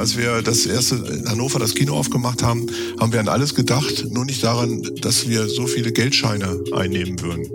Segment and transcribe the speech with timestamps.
[0.00, 2.66] als wir das erste in Hannover das Kino aufgemacht haben,
[2.98, 7.46] haben wir an alles gedacht, nur nicht daran, dass wir so viele Geldscheine einnehmen würden.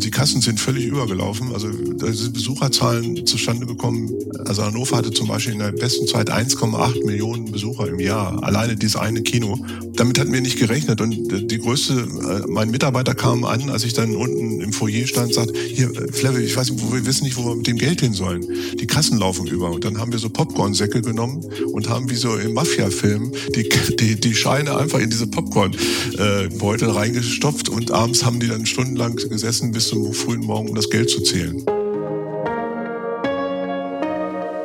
[0.00, 4.10] Die Kassen sind völlig übergelaufen, also da sind Besucherzahlen zustande gekommen.
[4.44, 8.74] Also Hannover hatte zum Beispiel in der besten Zeit 1,8 Millionen Besucher im Jahr, alleine
[8.74, 9.64] dieses eine Kino.
[9.94, 11.12] Damit hatten wir nicht gerechnet und
[11.50, 15.56] die größte, äh, mein Mitarbeiter kam an, als ich dann unten im Foyer stand, sagt,
[15.56, 18.44] hier, Flevel, ich weiß wir wissen nicht, wo wir mit dem Geld hin sollen.
[18.80, 22.36] Die Kassen laufen über und dann haben wir so Popcornsäcke genommen und haben wie so
[22.36, 23.68] in Mafia-Filmen die,
[23.98, 29.72] die, die Scheine einfach in diese Popcorn-Beutel reingestopft und abends haben die dann stundenlang gesessen
[29.72, 31.64] bis zum frühen Morgen, um das Geld zu zählen.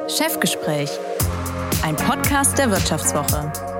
[0.07, 0.89] Chefgespräch,
[1.83, 3.78] ein Podcast der Wirtschaftswoche.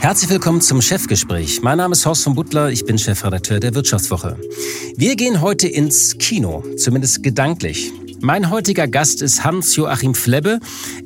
[0.00, 1.60] Herzlich willkommen zum Chefgespräch.
[1.60, 4.38] Mein Name ist Horst von Butler, ich bin Chefredakteur der Wirtschaftswoche.
[4.96, 7.92] Wir gehen heute ins Kino, zumindest gedanklich.
[8.22, 10.60] Mein heutiger Gast ist Hans-Joachim Flebbe.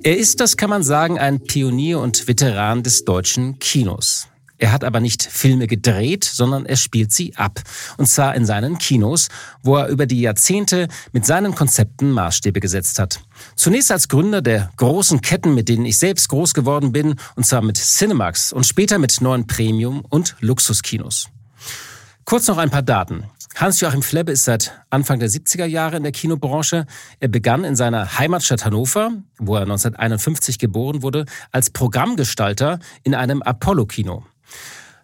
[0.04, 4.28] Er ist, das kann man sagen, ein Pionier und Veteran des deutschen Kinos.
[4.64, 7.60] Er hat aber nicht Filme gedreht, sondern er spielt sie ab.
[7.98, 9.28] Und zwar in seinen Kinos,
[9.62, 13.20] wo er über die Jahrzehnte mit seinen Konzepten Maßstäbe gesetzt hat.
[13.56, 17.60] Zunächst als Gründer der großen Ketten, mit denen ich selbst groß geworden bin, und zwar
[17.60, 21.28] mit Cinemax und später mit neuen Premium- und Luxuskinos.
[22.24, 23.24] Kurz noch ein paar Daten.
[23.56, 26.86] Hans-Joachim Flebbe ist seit Anfang der 70er Jahre in der Kinobranche.
[27.20, 33.42] Er begann in seiner Heimatstadt Hannover, wo er 1951 geboren wurde, als Programmgestalter in einem
[33.42, 34.24] Apollo-Kino.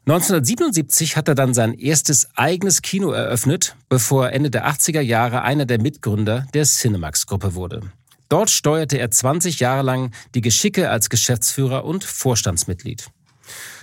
[0.07, 5.43] 1977 hat er dann sein erstes eigenes Kino eröffnet, bevor er Ende der 80er Jahre
[5.43, 7.83] einer der Mitgründer der Cinemax-Gruppe wurde.
[8.29, 13.11] Dort steuerte er 20 Jahre lang die Geschicke als Geschäftsführer und Vorstandsmitglied.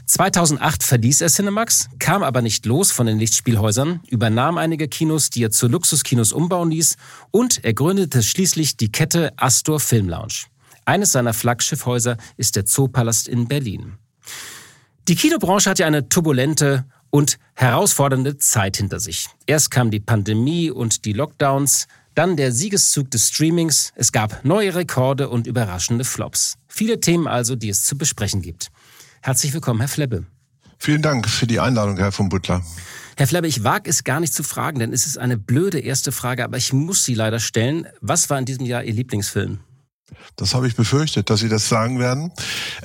[0.06, 5.44] 2008 verließ er Cinemax, kam aber nicht los von den Lichtspielhäusern, übernahm einige Kinos, die
[5.44, 6.96] er zu Luxuskinos umbauen ließ
[7.32, 10.46] und er gründete schließlich die Kette Astor Film Lounge.
[10.86, 13.98] Eines seiner Flaggschiffhäuser ist der Zoopalast in Berlin.
[15.08, 19.28] Die Kinobranche hat ja eine turbulente und herausfordernde Zeit hinter sich.
[19.46, 24.76] Erst kam die Pandemie und die Lockdowns, dann der Siegeszug des Streamings, es gab neue
[24.76, 26.58] Rekorde und überraschende Flops.
[26.68, 28.70] Viele Themen also, die es zu besprechen gibt.
[29.22, 30.26] Herzlich willkommen, Herr Flebbe.
[30.78, 32.62] Vielen Dank für die Einladung, Herr von Butler.
[33.16, 36.12] Herr Flebbe, ich wage es gar nicht zu fragen, denn es ist eine blöde erste
[36.12, 37.88] Frage, aber ich muss sie leider stellen.
[38.02, 39.60] Was war in diesem Jahr Ihr Lieblingsfilm?
[40.38, 42.32] Das habe ich befürchtet, dass Sie das sagen werden.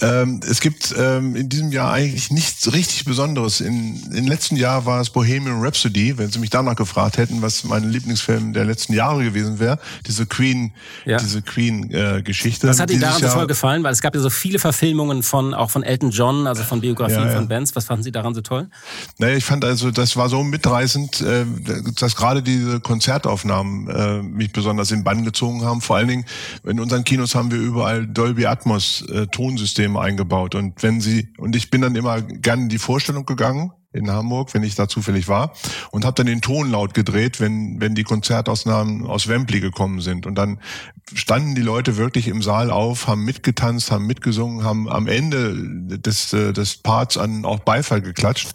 [0.01, 3.61] Ähm, es gibt ähm, in diesem Jahr eigentlich nichts richtig Besonderes.
[3.61, 7.65] In, Im letzten Jahr war es Bohemian Rhapsody, wenn Sie mich danach gefragt hätten, was
[7.65, 9.79] mein Lieblingsfilm der letzten Jahre gewesen wäre.
[10.07, 10.73] Diese Queen,
[11.05, 11.19] ja.
[11.19, 12.67] diese Queen-Geschichte.
[12.67, 13.85] Äh, was hat Ihnen daran so toll gefallen?
[13.85, 17.21] Weil es gab ja so viele Verfilmungen von auch von Elton John, also von Biografien
[17.21, 17.37] ja, ja.
[17.37, 17.77] von Bands.
[17.77, 18.69] Was fanden Sie daran so toll?
[19.19, 21.45] Naja, ich fand also, das war so mitreißend, äh,
[21.97, 25.81] dass gerade diese Konzertaufnahmen äh, mich besonders in Bann gezogen haben.
[25.81, 26.25] Vor allen Dingen
[26.65, 30.55] in unseren Kinos haben wir überall Dolby Atmos äh, Tonsysteme eingebaut.
[30.55, 34.55] Und wenn Sie, und ich bin dann immer gerne in die Vorstellung gegangen, in Hamburg,
[34.55, 35.53] wenn ich da zufällig war,
[35.91, 40.27] und habe dann den Ton laut gedreht, wenn wenn die Konzertausnahmen aus Wembley gekommen sind.
[40.27, 40.59] Und dann
[41.15, 45.55] standen die Leute wirklich im Saal auf, haben mitgetanzt, haben mitgesungen, haben am Ende
[45.99, 48.53] des äh, des Parts an auch Beifall geklatscht.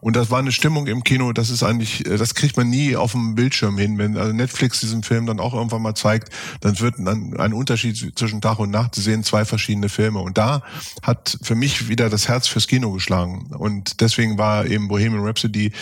[0.00, 2.96] Und das war eine Stimmung im Kino, das ist eigentlich, äh, das kriegt man nie
[2.96, 3.98] auf dem Bildschirm hin.
[3.98, 6.30] Wenn also Netflix diesen Film dann auch irgendwann mal zeigt,
[6.60, 8.94] dann wird dann ein Unterschied zwischen Tag und Nacht.
[8.94, 10.20] Sie sehen zwei verschiedene Filme.
[10.20, 10.62] Und da
[11.02, 13.46] hat für mich wieder das Herz fürs Kino geschlagen.
[13.56, 15.72] Und deswegen war eben Bohemian Rhapsody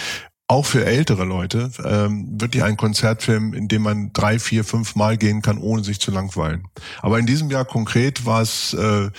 [0.53, 5.17] auch für ältere Leute ähm, wirklich ein Konzertfilm, in dem man drei, vier, fünf Mal
[5.17, 6.67] gehen kann, ohne sich zu langweilen.
[7.01, 9.11] Aber in diesem Jahr konkret war es, äh,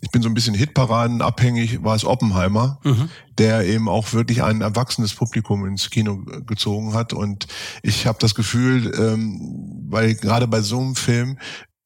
[0.00, 3.08] ich bin so ein bisschen Hitparaden abhängig, war es Oppenheimer, mhm.
[3.38, 7.12] der eben auch wirklich ein erwachsenes Publikum ins Kino gezogen hat.
[7.12, 7.46] Und
[7.82, 11.38] ich habe das Gefühl, ähm, weil gerade bei so einem Film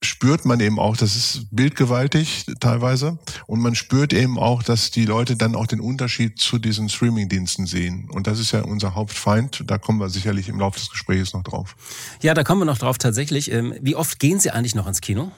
[0.04, 5.04] spürt man eben auch, das ist bildgewaltig teilweise und man spürt eben auch, dass die
[5.04, 9.64] Leute dann auch den Unterschied zu diesen Streamingdiensten sehen und das ist ja unser Hauptfeind,
[9.66, 11.76] da kommen wir sicherlich im Laufe des Gesprächs noch drauf.
[12.22, 13.50] Ja, da kommen wir noch drauf tatsächlich.
[13.50, 15.32] Ähm, wie oft gehen Sie eigentlich noch ins Kino?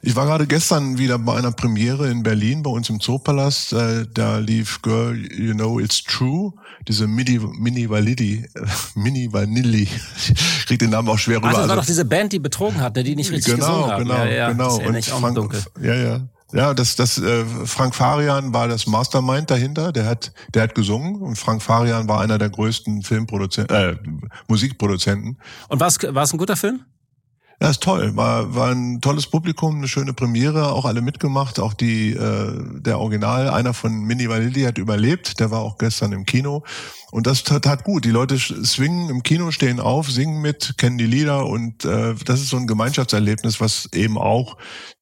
[0.00, 3.72] Ich war gerade gestern wieder bei einer Premiere in Berlin bei uns im Zoopalast.
[3.72, 6.52] Äh, da lief Girl, You Know It's True,
[6.86, 8.60] diese Mini, Mini Validi, äh,
[8.94, 9.88] Mini Vanilli.
[10.28, 11.48] Ich krieg den Namen auch schwer rüber.
[11.48, 13.66] Also das war also, doch diese Band, die betrogen hat, ne, die nicht richtig genau,
[13.66, 14.04] gesungen haben.
[14.04, 14.76] Genau, ja, ja, genau.
[14.76, 16.20] Und Frank, ja, ja.
[16.52, 19.92] Ja, das, das äh, Frank Farian war das Mastermind dahinter.
[19.92, 23.96] Der hat, der hat gesungen und Frank Farian war einer der größten Filmproduzenten, äh,
[24.46, 25.38] Musikproduzenten.
[25.68, 26.84] Und war es ein guter Film?
[27.60, 28.14] Ja, ist toll.
[28.14, 31.58] War, war ein tolles Publikum, eine schöne Premiere, auch alle mitgemacht.
[31.58, 36.12] Auch die, äh, der Original, einer von Mini Vanilli hat überlebt, der war auch gestern
[36.12, 36.62] im Kino.
[37.10, 38.04] Und das tat, tat gut.
[38.04, 42.40] Die Leute swingen im Kino, stehen auf, singen mit, kennen die Lieder und äh, das
[42.40, 44.56] ist so ein Gemeinschaftserlebnis, was eben auch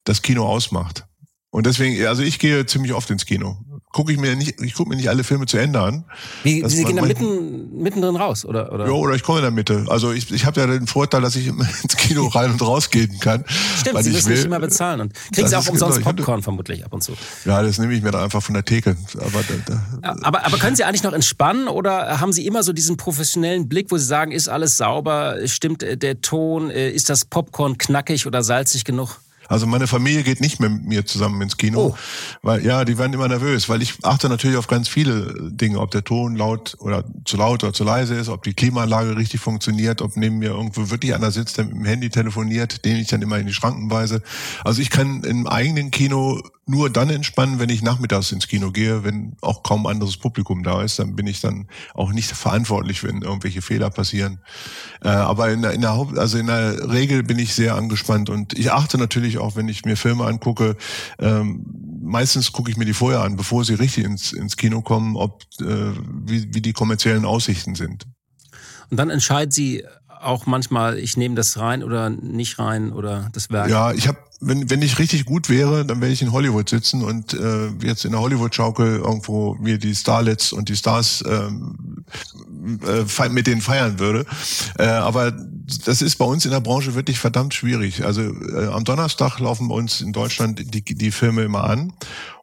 [0.05, 1.05] das Kino ausmacht.
[1.51, 3.59] Und deswegen, also ich gehe ziemlich oft ins Kino
[3.97, 6.05] gucke ich mir nicht, ich gucke mir nicht alle Filme zu Ende an.
[6.43, 8.71] Wie, Sie gehen da mitten, mittendrin raus, oder?
[8.71, 8.85] oder?
[8.85, 9.87] Ja, oder ich komme in der Mitte.
[9.89, 11.47] Also ich, ich habe ja den Vorteil, dass ich
[11.83, 13.47] ins Kino rein und raus gehen kann.
[13.81, 14.37] Stimmt, Sie müssen will.
[14.37, 15.01] nicht immer bezahlen.
[15.01, 17.13] Und kriegen Sie auch umsonst genau, Popcorn vermutlich ab und zu.
[17.47, 18.99] Ja, das nehme ich mir dann einfach von der Theke.
[19.15, 22.75] Aber, da, da, aber, aber können Sie eigentlich noch entspannen oder haben Sie immer so
[22.75, 27.79] diesen professionellen Blick, wo Sie sagen, ist alles sauber, stimmt der Ton, ist das Popcorn
[27.79, 29.21] knackig oder salzig genug?
[29.49, 31.97] Also meine Familie geht nicht mit mir zusammen ins Kino, oh.
[32.43, 35.91] weil ja, die werden immer nervös, weil ich achte natürlich auf ganz viele Dinge, ob
[35.91, 40.03] der Ton laut oder zu laut oder zu leise ist, ob die Klimaanlage richtig funktioniert,
[40.03, 43.23] ob neben mir irgendwo wirklich einer sitzt, der mit dem Handy telefoniert, den ich dann
[43.23, 44.23] immer in die Schranken weise.
[44.65, 49.05] Also ich kann im eigenen Kino nur dann entspannen, wenn ich nachmittags ins Kino gehe,
[49.05, 53.23] wenn auch kaum anderes Publikum da ist, dann bin ich dann auch nicht verantwortlich, wenn
[53.23, 54.41] irgendwelche Fehler passieren.
[55.01, 58.31] Äh, aber in der, in der Haupt, also in der Regel bin ich sehr angespannt
[58.31, 60.77] und ich achte natürlich auch, wenn ich mir Filme angucke,
[61.21, 61.65] ähm,
[62.03, 65.45] meistens gucke ich mir die vorher an, bevor sie richtig ins, ins Kino kommen, ob
[65.61, 68.07] äh, wie, wie die kommerziellen Aussichten sind.
[68.91, 69.85] Und dann entscheiden Sie
[70.23, 73.69] auch manchmal, ich nehme das rein oder nicht rein oder das Werk?
[73.71, 77.03] Ja, ich habe, wenn, wenn ich richtig gut wäre, dann werde ich in Hollywood sitzen
[77.03, 82.05] und äh, jetzt in der Hollywood-Schaukel irgendwo mir die Starlets und die Stars ähm,
[82.87, 84.27] äh, mit denen feiern würde.
[84.79, 85.33] Äh, aber
[85.85, 88.05] das ist bei uns in der Branche wirklich verdammt schwierig.
[88.05, 91.93] Also äh, am Donnerstag laufen bei uns in Deutschland die, die Filme immer an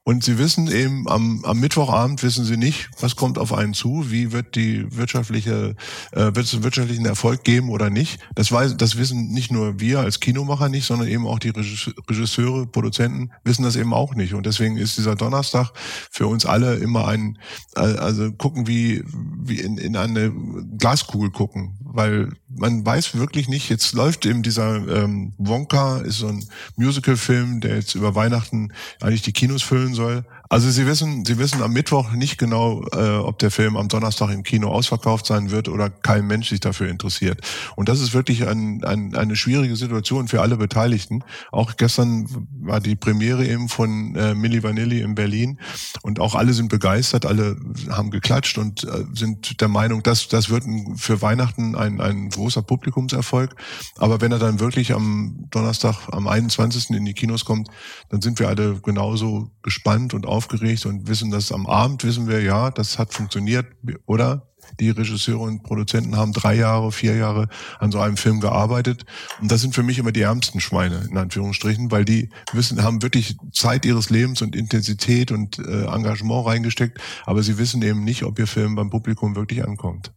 [0.06, 4.12] und Sie wissen eben, am, am Mittwochabend wissen Sie nicht, was kommt auf einen zu,
[4.12, 5.76] wie wird die wirtschaftliche,
[6.12, 8.20] äh, wird es einen wirtschaftlichen Erfolg geben oder nicht.
[8.36, 12.68] Das, weiß, das wissen nicht nur wir als Kinomacher nicht, sondern eben auch die Regisseure,
[12.68, 14.34] Produzenten wissen das eben auch nicht.
[14.34, 15.72] Und deswegen ist dieser Donnerstag
[16.12, 17.38] für uns alle immer ein,
[17.78, 19.06] äh, also gucken wie,
[19.42, 20.34] wie in, in eine
[20.78, 26.28] Glaskugel gucken, weil man weiß wirklich nicht, jetzt läuft eben dieser ähm, Wonka, ist so
[26.28, 26.44] ein
[26.76, 30.26] Musicalfilm, der jetzt über Weihnachten eigentlich die Kinos füllen soll.
[30.54, 34.30] Also Sie wissen, Sie wissen am Mittwoch nicht genau, äh, ob der Film am Donnerstag
[34.30, 37.42] im Kino ausverkauft sein wird oder kein Mensch sich dafür interessiert.
[37.76, 41.24] Und das ist wirklich ein, ein, eine schwierige Situation für alle Beteiligten.
[41.52, 42.28] Auch gestern
[42.62, 45.58] war die Premiere eben von äh, Milli Vanilli in Berlin
[46.04, 47.58] und auch alle sind begeistert, alle
[47.90, 50.66] haben geklatscht und äh, sind der Meinung, dass das wird
[50.98, 53.56] für Weihnachten ein, ein großer Publikumserfolg.
[53.98, 56.92] Aber wenn er dann wirklich am Donnerstag, am 21.
[56.92, 57.70] in die Kinos kommt,
[58.10, 62.28] dann sind wir alle genauso gespannt und auf aufgeregt und wissen dass am Abend, wissen
[62.28, 63.66] wir, ja, das hat funktioniert,
[64.06, 64.50] oder?
[64.80, 67.50] Die Regisseure und Produzenten haben drei Jahre, vier Jahre
[67.80, 69.06] an so einem Film gearbeitet.
[69.42, 73.02] Und das sind für mich immer die ärmsten Schweine, in Anführungsstrichen, weil die wissen, haben
[73.02, 78.24] wirklich Zeit ihres Lebens und Intensität und äh, Engagement reingesteckt, aber sie wissen eben nicht,
[78.24, 80.14] ob ihr Film beim Publikum wirklich ankommt.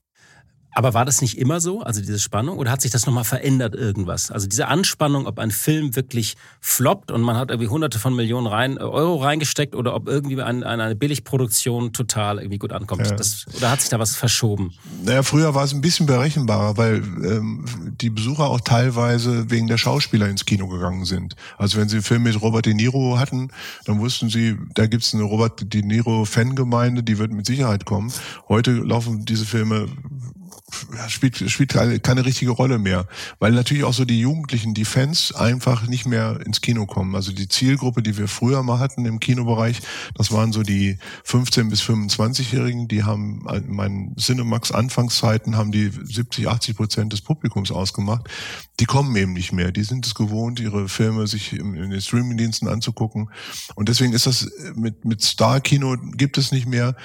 [0.76, 3.75] Aber war das nicht immer so, also diese Spannung, oder hat sich das nochmal verändert
[3.75, 4.31] irgendwas?
[4.31, 8.46] Also diese Anspannung, ob ein Film wirklich floppt und man hat irgendwie hunderte von Millionen
[8.46, 13.06] rein, äh, Euro reingesteckt oder ob irgendwie ein, eine Billigproduktion total irgendwie gut ankommt.
[13.06, 13.17] Ja.
[13.17, 14.75] Das, oder hat sich da was verschoben?
[15.02, 17.64] Naja, früher war es ein bisschen berechenbarer, weil ähm,
[17.99, 21.37] die Besucher auch teilweise wegen der Schauspieler ins Kino gegangen sind.
[21.56, 23.49] Also wenn sie einen Film mit Robert De Niro hatten,
[23.87, 28.12] dann wussten sie, da gibt's eine Robert De Niro-Fangemeinde, die wird mit Sicherheit kommen.
[28.50, 29.88] Heute laufen diese Filme
[31.08, 33.06] spielt, spielt keine richtige Rolle mehr,
[33.38, 37.14] weil natürlich auch so die Jugendlichen, die Fans einfach nicht mehr ins Kino kommen.
[37.14, 39.80] Also die Zielgruppe, die wir früher mal hatten im Kinobereich,
[40.14, 45.90] das waren so die 15 bis 25-Jährigen, die haben in meinen Cinemax Anfangszeiten haben die
[45.90, 48.28] 70, 80 Prozent des Publikums ausgemacht.
[48.80, 49.73] Die kommen eben nicht mehr.
[49.73, 53.30] Die sind es gewohnt, ihre Filme sich in den Streamingdiensten anzugucken.
[53.75, 56.96] Und deswegen ist das mit, mit Star-Kino gibt es nicht mehr.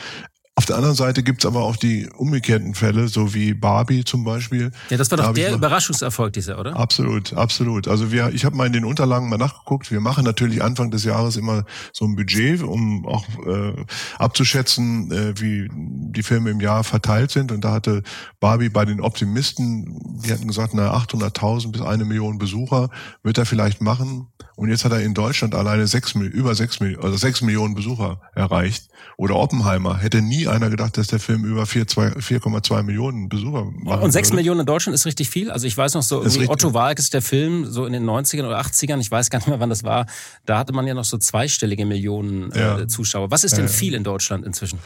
[0.56, 4.72] Auf der anderen Seite gibt's aber auch die umgekehrten Fälle, so wie Barbie zum Beispiel.
[4.90, 6.76] Ja, das war doch da der Überraschungserfolg dieser, oder?
[6.76, 7.88] Absolut, absolut.
[7.88, 9.92] Also wir, ich habe mal in den Unterlagen mal nachgeguckt.
[9.92, 13.86] Wir machen natürlich Anfang des Jahres immer so ein Budget, um auch äh,
[14.18, 17.54] abzuschätzen, äh, wie die Filme im Jahr verteilt sind.
[17.54, 18.04] Und da hatte
[18.42, 22.90] Barbie bei den Optimisten, die hatten gesagt, na 800.000 bis eine Million Besucher
[23.24, 24.28] wird er vielleicht machen.
[24.62, 28.90] Und jetzt hat er in Deutschland alleine sechs, über sechs, also sechs Millionen Besucher erreicht.
[29.18, 34.04] Oder Oppenheimer hätte nie einer gedacht, dass der Film über 4,2 Millionen Besucher macht.
[34.04, 35.50] Und 6 Millionen in Deutschland ist richtig viel.
[35.50, 38.62] Also ich weiß noch so, Otto Walk ist der Film, so in den 90ern oder
[38.62, 40.06] 80ern, ich weiß gar nicht mehr, wann das war.
[40.46, 42.88] Da hatte man ja noch so zweistellige Millionen äh, ja.
[42.88, 43.32] Zuschauer.
[43.32, 43.72] Was ist denn ja.
[43.72, 44.78] viel in Deutschland inzwischen?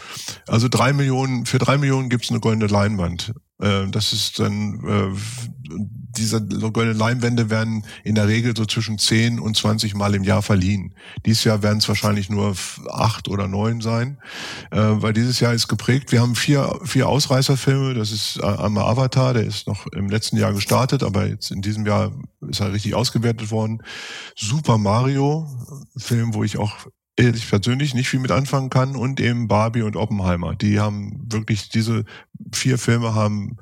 [0.47, 3.33] Also drei Millionen, für drei Millionen gibt's eine goldene Leinwand.
[3.59, 5.69] Äh, das ist dann, äh,
[6.17, 10.93] diese Leinwände werden in der Regel so zwischen 10 und 20 Mal im Jahr verliehen.
[11.25, 12.55] Dieses Jahr werden es wahrscheinlich nur
[12.89, 14.17] acht oder neun sein,
[14.71, 16.11] äh, weil dieses Jahr ist geprägt.
[16.11, 17.93] Wir haben vier, vier Ausreißerfilme.
[17.93, 21.85] Das ist einmal Avatar, der ist noch im letzten Jahr gestartet, aber jetzt in diesem
[21.85, 22.11] Jahr
[22.47, 23.81] ist er richtig ausgewertet worden.
[24.35, 25.47] Super Mario,
[25.97, 29.95] Film, wo ich auch ich persönlich nicht viel mit anfangen kann und eben Barbie und
[29.95, 30.55] Oppenheimer.
[30.55, 32.03] Die haben wirklich diese
[32.51, 33.57] vier Filme haben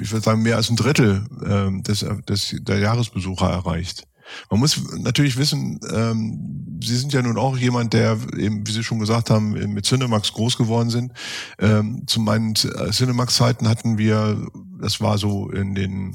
[0.00, 4.04] ich würde sagen, mehr als ein Drittel ähm, des, des, der Jahresbesucher erreicht.
[4.50, 8.84] Man muss natürlich wissen, ähm, Sie sind ja nun auch jemand, der eben, wie Sie
[8.84, 11.12] schon gesagt haben, mit Cinemax groß geworden sind.
[11.58, 14.46] Ähm, zu meinen äh, Cinemax-Zeiten hatten wir,
[14.80, 16.14] das war so in den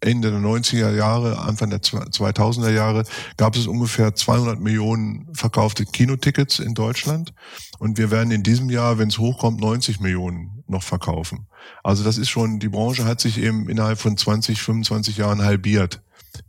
[0.00, 3.04] Ende der 90er Jahre, Anfang der 2000er Jahre,
[3.36, 7.34] gab es ungefähr 200 Millionen verkaufte Kinotickets in Deutschland.
[7.78, 11.46] Und wir werden in diesem Jahr, wenn es hochkommt, 90 Millionen noch verkaufen.
[11.82, 16.02] Also das ist schon, die Branche hat sich eben innerhalb von 20, 25 Jahren halbiert.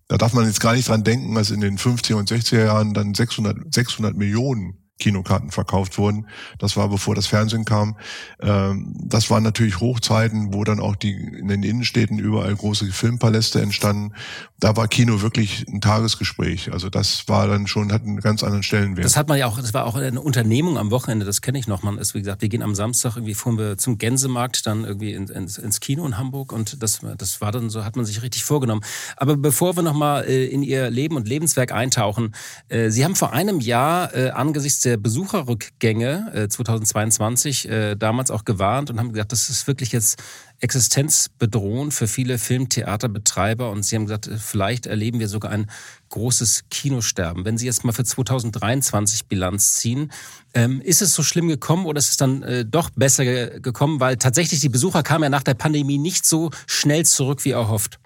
[0.07, 2.93] Da darf man jetzt gar nicht dran denken, dass in den 50er und 60er Jahren
[2.93, 6.27] dann 600, 600 Millionen Kinokarten verkauft wurden.
[6.59, 7.95] Das war bevor das Fernsehen kam.
[8.41, 13.61] Ähm, das waren natürlich Hochzeiten, wo dann auch die in den Innenstädten überall große Filmpaläste
[13.61, 14.13] entstanden.
[14.59, 16.71] Da war Kino wirklich ein Tagesgespräch.
[16.73, 19.05] Also das war dann schon, hat einen ganz anderen Stellenwert.
[19.05, 21.67] Das hat man ja auch, das war auch eine Unternehmung am Wochenende, das kenne ich
[21.67, 21.81] noch.
[21.81, 25.13] Man ist, wie gesagt, wir gehen am Samstag irgendwie fuhren wir zum Gänsemarkt, dann irgendwie
[25.13, 28.43] ins, ins Kino in Hamburg und das, das war dann so, hat man sich richtig
[28.43, 28.81] vorgenommen.
[29.15, 32.35] Aber bevor wir nochmal äh, in Ihr Leben und Lebenswerk eintauchen,
[32.67, 38.31] äh, Sie haben vor einem Jahr äh, angesichts der der Besucherrückgänge äh, 2022 äh, damals
[38.31, 40.21] auch gewarnt und haben gesagt, das ist wirklich jetzt
[40.61, 43.69] existenzbedrohend für viele Filmtheaterbetreiber.
[43.69, 45.69] Und Sie haben gesagt, äh, vielleicht erleben wir sogar ein
[46.09, 47.45] großes Kinosterben.
[47.45, 50.11] Wenn Sie jetzt mal für 2023 Bilanz ziehen,
[50.55, 53.99] ähm, ist es so schlimm gekommen oder ist es dann äh, doch besser ge gekommen?
[53.99, 57.99] Weil tatsächlich die Besucher kamen ja nach der Pandemie nicht so schnell zurück wie erhofft.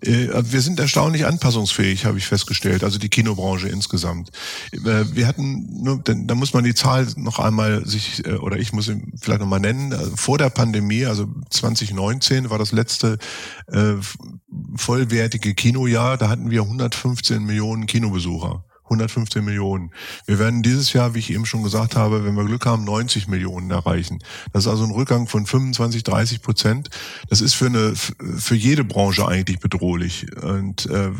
[0.00, 4.30] Äh, wir sind erstaunlich anpassungsfähig, habe ich festgestellt, also die Kinobranche insgesamt.
[4.72, 8.72] Äh, wir hatten, nur, da muss man die Zahl noch einmal sich, äh, oder ich
[8.72, 13.18] muss sie vielleicht nochmal nennen, vor der Pandemie, also 2019 war das letzte
[14.76, 18.64] vollwertige Kinojahr, da hatten wir 115 Millionen Kinobesucher.
[18.92, 19.90] 115 Millionen.
[20.26, 23.28] Wir werden dieses Jahr, wie ich eben schon gesagt habe, wenn wir Glück haben, 90
[23.28, 24.18] Millionen erreichen.
[24.52, 26.90] Das ist also ein Rückgang von 25, 30 Prozent.
[27.28, 30.26] Das ist für eine für jede Branche eigentlich bedrohlich.
[30.42, 31.10] Und äh,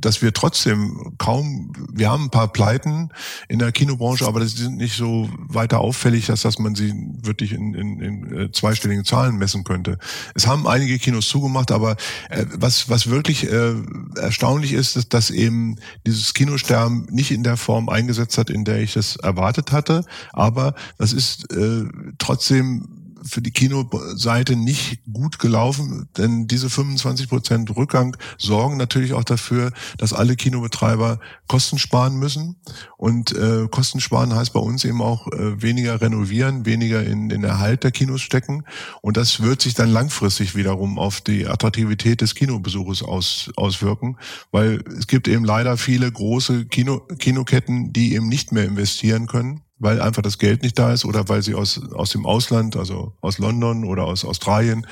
[0.00, 3.10] dass wir trotzdem kaum, wir haben ein paar Pleiten
[3.48, 7.52] in der Kinobranche, aber das sind nicht so weiter auffällig, dass, dass man sie wirklich
[7.52, 9.98] in, in, in äh, zweistelligen Zahlen messen könnte.
[10.34, 11.96] Es haben einige Kinos zugemacht, aber
[12.28, 13.74] äh, was was wirklich äh,
[14.16, 18.80] erstaunlich ist, ist, dass eben dieses Kinosterben nicht in der Form eingesetzt hat, in der
[18.80, 20.04] ich es erwartet hatte.
[20.32, 21.84] Aber das ist äh,
[22.18, 29.24] trotzdem für die Kinoseite nicht gut gelaufen, denn diese 25 Prozent Rückgang sorgen natürlich auch
[29.24, 32.56] dafür, dass alle Kinobetreiber Kosten sparen müssen.
[32.96, 37.44] Und äh, Kosten sparen heißt bei uns eben auch äh, weniger renovieren, weniger in den
[37.44, 38.64] Erhalt der Kinos stecken.
[39.00, 44.16] Und das wird sich dann langfristig wiederum auf die Attraktivität des Kinobesuches aus, auswirken,
[44.50, 49.62] weil es gibt eben leider viele große Kino, Kinoketten, die eben nicht mehr investieren können
[49.82, 53.12] weil einfach das Geld nicht da ist oder weil sie aus, aus dem Ausland, also
[53.20, 54.86] aus London oder aus Australien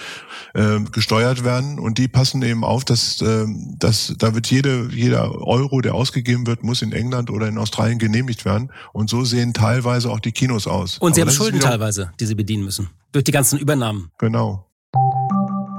[0.54, 1.78] äh, gesteuert werden.
[1.78, 3.46] Und die passen eben auf, dass, äh,
[3.78, 7.98] dass da wird jede, jeder Euro, der ausgegeben wird, muss in England oder in Australien
[7.98, 8.72] genehmigt werden.
[8.92, 10.98] Und so sehen teilweise auch die Kinos aus.
[10.98, 12.90] Und sie Aber haben Schulden teilweise, die sie bedienen müssen.
[13.12, 14.10] Durch die ganzen Übernahmen.
[14.18, 14.66] Genau.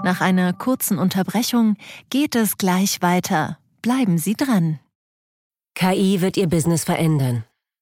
[0.03, 1.75] Nach einer kurzen Unterbrechung
[2.09, 3.57] geht es gleich weiter.
[3.81, 4.79] Bleiben Sie dran.
[5.75, 7.43] KI wird Ihr Business verändern.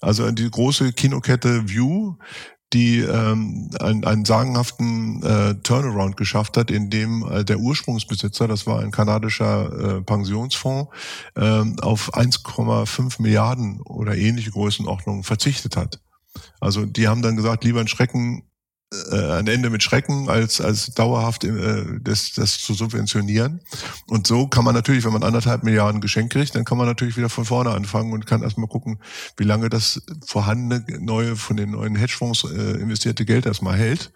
[0.00, 2.16] Also die große Kinokette View,
[2.72, 8.66] die ähm, einen, einen sagenhaften äh, Turnaround geschafft hat, in dem äh, der Ursprungsbesitzer, das
[8.66, 10.90] war ein kanadischer äh, Pensionsfonds,
[11.34, 16.00] äh, auf 1,5 Milliarden oder ähnliche Größenordnungen verzichtet hat.
[16.60, 18.42] Also die haben dann gesagt, lieber ein Schrecken
[19.10, 23.60] äh, ein Ende mit Schrecken, als, als dauerhaft äh, das, das zu subventionieren.
[24.06, 27.18] Und so kann man natürlich, wenn man anderthalb Milliarden Geschenk kriegt, dann kann man natürlich
[27.18, 28.98] wieder von vorne anfangen und kann erstmal gucken,
[29.36, 34.10] wie lange das vorhandene neue, von den neuen Hedgefonds äh, investierte Geld erstmal hält.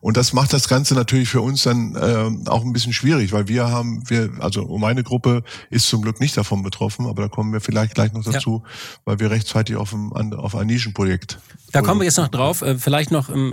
[0.00, 3.48] Und das macht das Ganze natürlich für uns dann äh, auch ein bisschen schwierig, weil
[3.48, 7.52] wir haben, wir, also meine Gruppe ist zum Glück nicht davon betroffen, aber da kommen
[7.52, 8.70] wir vielleicht gleich noch dazu, ja.
[9.06, 11.38] weil wir rechtzeitig auf ein, auf ein Nischenprojekt.
[11.72, 12.62] Da kommen wir jetzt noch drauf.
[12.62, 13.52] Äh, vielleicht noch ähm,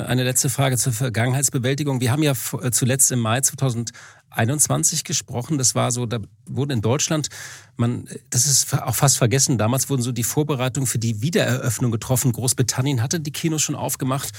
[0.00, 2.00] eine, letzte Frage zur Vergangenheitsbewältigung.
[2.00, 3.40] Wir haben ja äh, zuletzt im Mai
[4.34, 5.58] 2021 gesprochen.
[5.58, 7.28] Das war so, da wurden in Deutschland
[7.76, 9.58] man, das ist auch fast vergessen.
[9.58, 12.32] Damals wurden so die Vorbereitungen für die Wiedereröffnung getroffen.
[12.32, 14.30] Großbritannien hatte die Kinos schon aufgemacht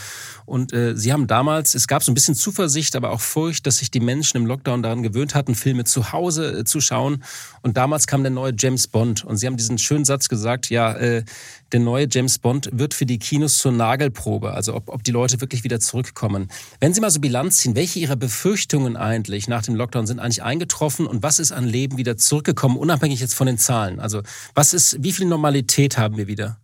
[0.46, 3.78] und äh, sie haben damals, es gab so ein bisschen Zuversicht, aber auch Furcht, dass
[3.78, 7.24] sich die Menschen im Lockdown daran gewöhnt hatten, Filme zu Hause äh, zu schauen.
[7.62, 10.94] Und damals kam der neue James Bond und sie haben diesen schönen Satz gesagt, ja,
[10.94, 11.24] äh,
[11.72, 15.42] der neue James Bond wird für die Kinos zur Nagelprobe, also ob, ob die Leute
[15.42, 16.50] wirklich wieder zurückkommen.
[16.80, 20.44] Wenn Sie mal so Bilanz ziehen, welche Ihrer Befürchtungen eigentlich nach dem Lockdown sind eigentlich
[20.44, 24.00] eingetroffen und was ist an Leben wieder zurückgekommen, unabhängig jetzt von den Zahlen?
[24.00, 24.22] Also
[24.56, 26.58] was ist, wie viel Normalität haben wir wieder?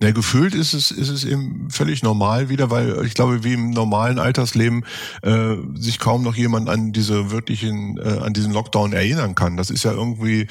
[0.00, 3.70] Na, gefühlt ist es, ist es eben völlig normal wieder, weil ich glaube, wie im
[3.70, 4.84] normalen Altersleben
[5.22, 9.56] äh, sich kaum noch jemand an diese wirklichen, äh, an diesen Lockdown erinnern kann.
[9.56, 10.48] Das ist ja irgendwie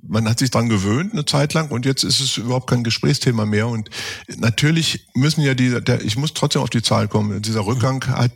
[0.00, 3.44] man hat sich dran gewöhnt eine Zeit lang und jetzt ist es überhaupt kein Gesprächsthema
[3.44, 3.68] mehr.
[3.68, 3.90] Und
[4.36, 7.42] natürlich müssen ja die, der, ich muss trotzdem auf die Zahl kommen.
[7.42, 8.32] Dieser Rückgang halt,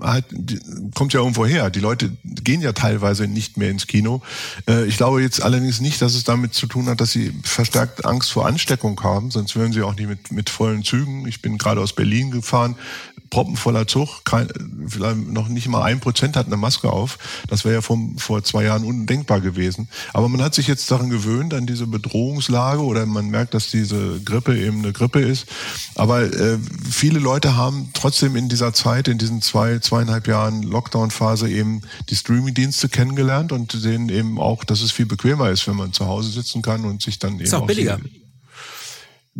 [0.00, 0.24] halt,
[0.94, 1.70] kommt ja irgendwo her.
[1.70, 4.22] Die Leute gehen ja teilweise nicht mehr ins Kino.
[4.68, 8.04] Äh, ich glaube jetzt allerdings nicht, dass es damit zu tun hat, dass sie verstärkt
[8.04, 11.26] Angst vor Ansteckung haben, sonst wären sie auch nicht mit, mit vollen Zügen.
[11.26, 12.76] Ich bin gerade aus Berlin gefahren
[13.30, 14.48] proppenvoller Zug, kein,
[14.88, 17.18] vielleicht noch nicht mal ein Prozent hat eine Maske auf.
[17.48, 19.88] Das wäre ja vom, vor zwei Jahren undenkbar gewesen.
[20.12, 24.20] Aber man hat sich jetzt daran gewöhnt, an diese Bedrohungslage oder man merkt, dass diese
[24.24, 25.46] Grippe eben eine Grippe ist.
[25.94, 26.58] Aber äh,
[26.90, 32.16] viele Leute haben trotzdem in dieser Zeit, in diesen zwei, zweieinhalb Jahren Lockdown-Phase eben die
[32.16, 36.30] Streaming-Dienste kennengelernt und sehen eben auch, dass es viel bequemer ist, wenn man zu Hause
[36.30, 37.98] sitzen kann und sich dann eben ist auch, billiger.
[37.98, 38.29] Die,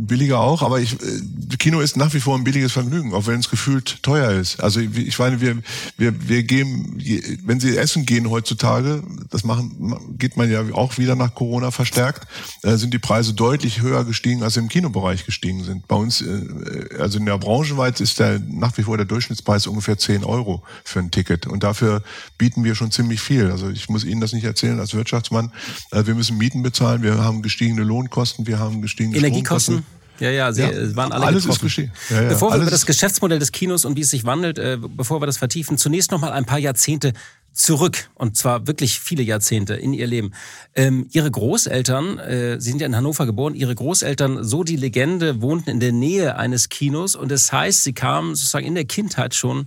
[0.06, 3.40] Billiger auch, aber ich, äh, Kino ist nach wie vor ein billiges Vergnügen, auch wenn
[3.40, 4.60] es gefühlt teuer ist.
[4.60, 5.58] Also ich meine, wir,
[5.96, 7.02] wir, wir gehen,
[7.44, 12.26] wenn Sie essen gehen heutzutage, das machen, geht man ja auch wieder nach Corona verstärkt,
[12.62, 15.86] äh, sind die Preise deutlich höher gestiegen, als sie im Kinobereich gestiegen sind.
[15.86, 19.66] Bei uns, äh, also in der Branche weit ist der nach wie vor der Durchschnittspreis
[19.66, 21.46] ungefähr 10 Euro für ein Ticket.
[21.46, 22.02] Und dafür
[22.38, 23.50] bieten wir schon ziemlich viel.
[23.50, 25.52] Also ich muss Ihnen das nicht erzählen als Wirtschaftsmann.
[25.90, 29.84] Wir müssen Mieten bezahlen, wir haben gestiegene Lohnkosten, wir haben gestiegene Energiekosten.
[30.20, 31.66] Ja, ja, sie ja, waren alle alles getroffen.
[31.66, 31.92] ist geschehen.
[32.10, 34.78] Ja, ja, bevor wir über das Geschäftsmodell des Kinos und wie es sich wandelt, äh,
[34.78, 37.12] bevor wir das vertiefen, zunächst noch mal ein paar Jahrzehnte
[37.52, 40.32] zurück und zwar wirklich viele Jahrzehnte in ihr Leben.
[40.74, 45.42] Ähm, ihre Großeltern, äh, sie sind ja in Hannover geboren, ihre Großeltern, so die Legende,
[45.42, 49.34] wohnten in der Nähe eines Kinos und das heißt, sie kamen sozusagen in der Kindheit
[49.34, 49.66] schon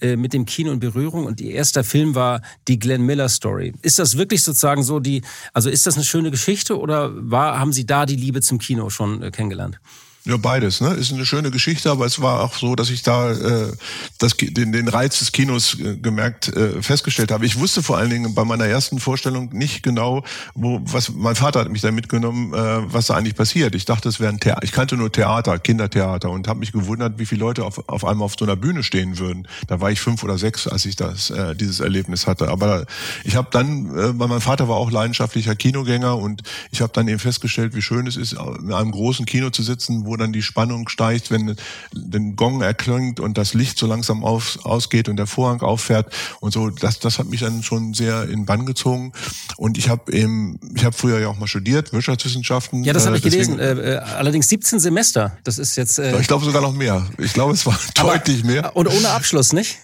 [0.00, 3.72] äh, mit dem Kino in Berührung und ihr erster Film war die Glenn Miller Story.
[3.82, 7.72] Ist das wirklich sozusagen so die, also ist das eine schöne Geschichte oder war, haben
[7.72, 9.80] Sie da die Liebe zum Kino schon äh, kennengelernt?
[10.28, 10.82] Ja, beides.
[10.82, 10.92] Ne?
[10.92, 13.72] Ist eine schöne Geschichte, aber es war auch so, dass ich da äh,
[14.18, 17.46] das, den, den Reiz des Kinos äh, gemerkt äh, festgestellt habe.
[17.46, 20.22] Ich wusste vor allen Dingen bei meiner ersten Vorstellung nicht genau,
[20.54, 23.74] wo was mein Vater hat mich da mitgenommen, äh, was da eigentlich passiert.
[23.74, 24.62] Ich dachte, es wäre ein Theater.
[24.64, 28.26] Ich kannte nur Theater, Kindertheater und habe mich gewundert, wie viele Leute auf, auf einmal
[28.26, 29.48] auf so einer Bühne stehen würden.
[29.66, 32.48] Da war ich fünf oder sechs, als ich das äh, dieses Erlebnis hatte.
[32.48, 32.84] Aber
[33.24, 37.08] ich habe dann, äh, weil mein Vater war auch leidenschaftlicher Kinogänger und ich habe dann
[37.08, 40.42] eben festgestellt, wie schön es ist, in einem großen Kino zu sitzen, wo dann die
[40.42, 41.56] Spannung steigt, wenn
[41.92, 46.52] den Gong erklingt und das Licht so langsam auf, ausgeht und der Vorhang auffährt und
[46.52, 46.70] so.
[46.70, 49.12] Das, das hat mich dann schon sehr in Bann gezogen.
[49.56, 52.84] Und ich habe eben, ich habe früher ja auch mal studiert, Wirtschaftswissenschaften.
[52.84, 53.78] Ja, das habe ich äh, deswegen, gelesen.
[53.80, 55.38] Äh, äh, allerdings 17 Semester.
[55.44, 55.98] Das ist jetzt.
[55.98, 57.06] Äh, ich glaube sogar noch mehr.
[57.18, 58.76] Ich glaube, es war deutlich mehr.
[58.76, 59.78] Und ohne Abschluss, nicht?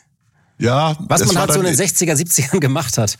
[0.59, 0.97] Ja.
[1.01, 3.18] Was man halt so in den 60er, 70ern gemacht hat.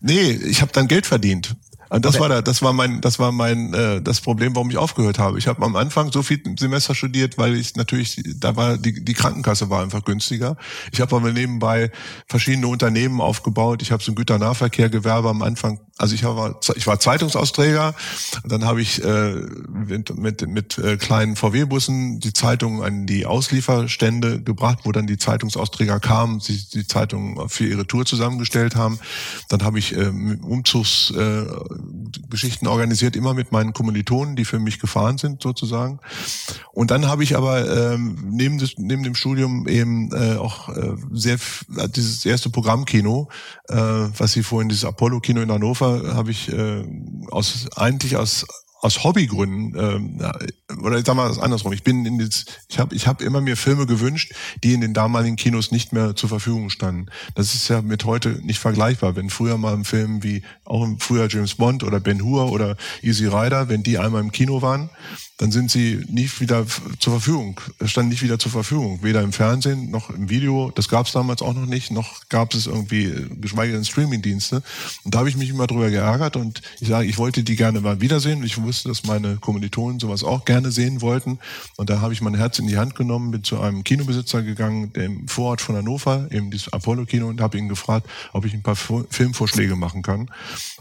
[0.00, 1.56] Nee, ich habe dann Geld verdient.
[1.90, 2.22] Und das okay.
[2.22, 5.38] war da, das war mein, das war mein äh, das Problem, warum ich aufgehört habe.
[5.38, 9.14] Ich habe am Anfang so viel Semester studiert, weil ich natürlich, da war die die
[9.14, 10.56] Krankenkasse war einfach günstiger.
[10.92, 11.90] Ich habe aber nebenbei
[12.28, 13.82] verschiedene Unternehmen aufgebaut.
[13.82, 17.94] Ich habe so ein Güternahverkehrgewerbe am Anfang also ich, war, ich war Zeitungsausträger,
[18.44, 19.34] dann habe ich äh,
[19.68, 25.18] mit, mit, mit äh, kleinen VW-Bussen die Zeitung an die Auslieferstände gebracht, wo dann die
[25.18, 28.98] Zeitungsausträger kamen, sie die Zeitung für ihre Tour zusammengestellt haben.
[29.48, 35.18] Dann habe ich äh, Umzugsgeschichten äh, organisiert, immer mit meinen Kommilitonen, die für mich gefahren
[35.18, 36.00] sind sozusagen.
[36.72, 40.96] Und dann habe ich aber ähm, neben, des, neben dem Studium eben äh, auch äh,
[41.12, 41.38] sehr
[41.94, 43.28] dieses erste Programmkino,
[43.68, 46.84] äh, was Sie vorhin, dieses Apollo-Kino in Hannover, habe ich äh,
[47.30, 48.46] aus eigentlich aus
[48.84, 50.20] aus Hobbygründen ähm,
[50.82, 51.72] oder ich sag mal das andersrum.
[51.72, 54.92] Ich bin in das, ich habe ich hab immer mir Filme gewünscht, die in den
[54.92, 57.06] damaligen Kinos nicht mehr zur Verfügung standen.
[57.34, 59.16] Das ist ja mit heute nicht vergleichbar.
[59.16, 62.76] Wenn früher mal ein Film wie auch im früher James Bond oder Ben Hur oder
[63.00, 64.90] Easy Rider, wenn die einmal im Kino waren,
[65.38, 66.64] dann sind sie nie wieder
[67.00, 70.70] zur Verfügung, standen nicht wieder zur Verfügung, weder im Fernsehen noch im Video.
[70.74, 74.62] Das gab es damals auch noch nicht, noch gab es irgendwie geschweige denn Streamingdienste.
[75.02, 77.80] Und da habe ich mich immer drüber geärgert und ich sage, ich wollte die gerne
[77.80, 78.44] mal wiedersehen.
[78.44, 81.40] Ich wusste, dass meine Kommilitonen sowas auch gerne sehen wollten.
[81.76, 84.92] Und da habe ich mein Herz in die Hand genommen, bin zu einem Kinobesitzer gegangen,
[84.92, 88.76] dem Vorort von Hannover, eben dieses Apollo-Kino, und habe ihn gefragt, ob ich ein paar
[88.76, 90.30] Filmvorschläge machen kann.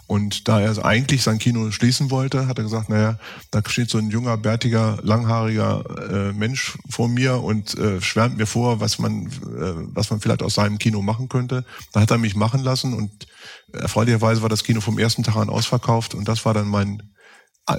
[0.05, 3.17] Und da er eigentlich sein Kino schließen wollte, hat er gesagt, naja,
[3.51, 8.45] da steht so ein junger, bärtiger, langhaariger äh, Mensch vor mir und äh, schwärmt mir
[8.45, 11.65] vor, was man, äh, was man vielleicht aus seinem Kino machen könnte.
[11.91, 13.25] Da hat er mich machen lassen und
[13.73, 17.01] erfreulicherweise war das Kino vom ersten Tag an ausverkauft und das war dann mein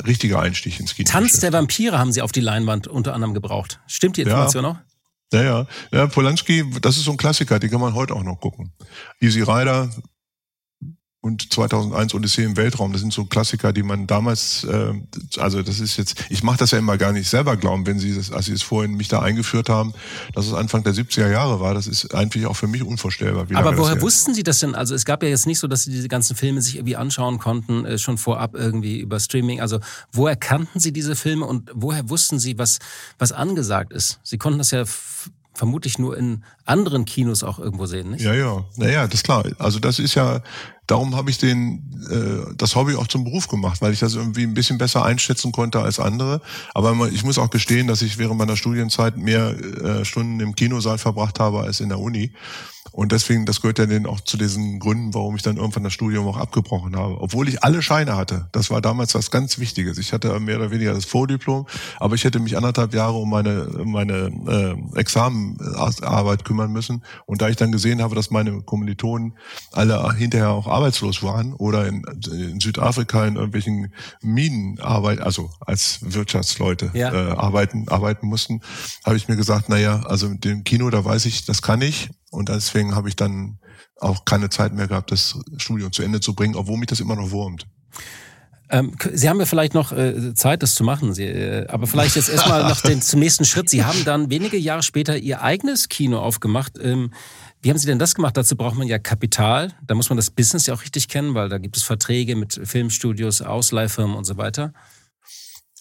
[0.06, 1.08] richtiger Einstieg ins Kino.
[1.08, 3.80] Tanz der Vampire haben Sie auf die Leinwand unter anderem gebraucht.
[3.86, 4.72] Stimmt die Information ja.
[4.72, 4.78] noch?
[5.32, 5.66] Ja, ja.
[5.92, 8.72] Ja, Polanski, das ist so ein Klassiker, den kann man heute auch noch gucken.
[9.20, 9.90] Easy Rider,
[11.24, 12.92] und 2001 Odyssee im Weltraum.
[12.92, 14.92] Das sind so Klassiker, die man damals, äh,
[15.38, 18.14] also das ist jetzt, ich mache das ja immer gar nicht selber glauben, wenn Sie
[18.14, 19.94] das, als Sie es vorhin mich da eingeführt haben,
[20.34, 21.72] dass es Anfang der 70er Jahre war.
[21.72, 23.46] Das ist eigentlich auch für mich unvorstellbar.
[23.54, 24.74] Aber woher wussten Sie das denn?
[24.74, 27.38] Also es gab ja jetzt nicht so, dass Sie diese ganzen Filme sich irgendwie anschauen
[27.38, 29.62] konnten, äh, schon vorab irgendwie über Streaming.
[29.62, 29.80] Also
[30.12, 32.80] woher kannten Sie diese Filme und woher wussten Sie, was,
[33.18, 34.20] was angesagt ist?
[34.24, 34.84] Sie konnten das ja
[35.54, 38.24] vermutlich nur in anderen Kinos auch irgendwo sehen, nicht?
[38.24, 39.44] Ja, ja, naja, das ist klar.
[39.58, 40.42] Also das ist ja
[40.86, 44.42] darum habe ich den äh, das Hobby auch zum Beruf gemacht, weil ich das irgendwie
[44.42, 46.40] ein bisschen besser einschätzen konnte als andere.
[46.74, 50.98] Aber ich muss auch gestehen, dass ich während meiner Studienzeit mehr äh, Stunden im Kinosaal
[50.98, 52.32] verbracht habe als in der Uni.
[52.92, 55.92] Und deswegen, das gehört ja dann auch zu diesen Gründen, warum ich dann irgendwann das
[55.92, 57.20] Studium auch abgebrochen habe.
[57.20, 58.46] Obwohl ich alle Scheine hatte.
[58.52, 59.98] Das war damals was ganz Wichtiges.
[59.98, 61.66] Ich hatte mehr oder weniger das Vordiplom,
[61.98, 64.30] aber ich hätte mich anderthalb Jahre um meine, meine
[64.94, 67.04] äh, Examenarbeit kümmern müssen.
[67.26, 69.34] Und da ich dann gesehen habe, dass meine Kommilitonen
[69.72, 75.98] alle hinterher auch arbeitslos waren oder in, in Südafrika in irgendwelchen Minen arbeiten, also als
[76.02, 77.12] Wirtschaftsleute ja.
[77.12, 78.60] äh, arbeiten, arbeiten mussten,
[79.04, 82.10] habe ich mir gesagt, naja, also mit dem Kino, da weiß ich, das kann ich.
[82.30, 83.58] Und deswegen habe ich dann
[84.00, 87.16] auch keine Zeit mehr gehabt, das Studium zu Ende zu bringen, obwohl mich das immer
[87.16, 87.66] noch wurmt.
[88.74, 91.14] Ähm, Sie haben ja vielleicht noch äh, Zeit, das zu machen.
[91.14, 93.70] Sie, äh, aber vielleicht jetzt erstmal noch den, zum nächsten Schritt.
[93.70, 96.72] Sie haben dann wenige Jahre später Ihr eigenes Kino aufgemacht.
[96.82, 97.12] Ähm,
[97.62, 98.36] wie haben Sie denn das gemacht?
[98.36, 99.72] Dazu braucht man ja Kapital.
[99.86, 102.60] Da muss man das Business ja auch richtig kennen, weil da gibt es Verträge mit
[102.64, 104.72] Filmstudios, Ausleihfirmen und so weiter.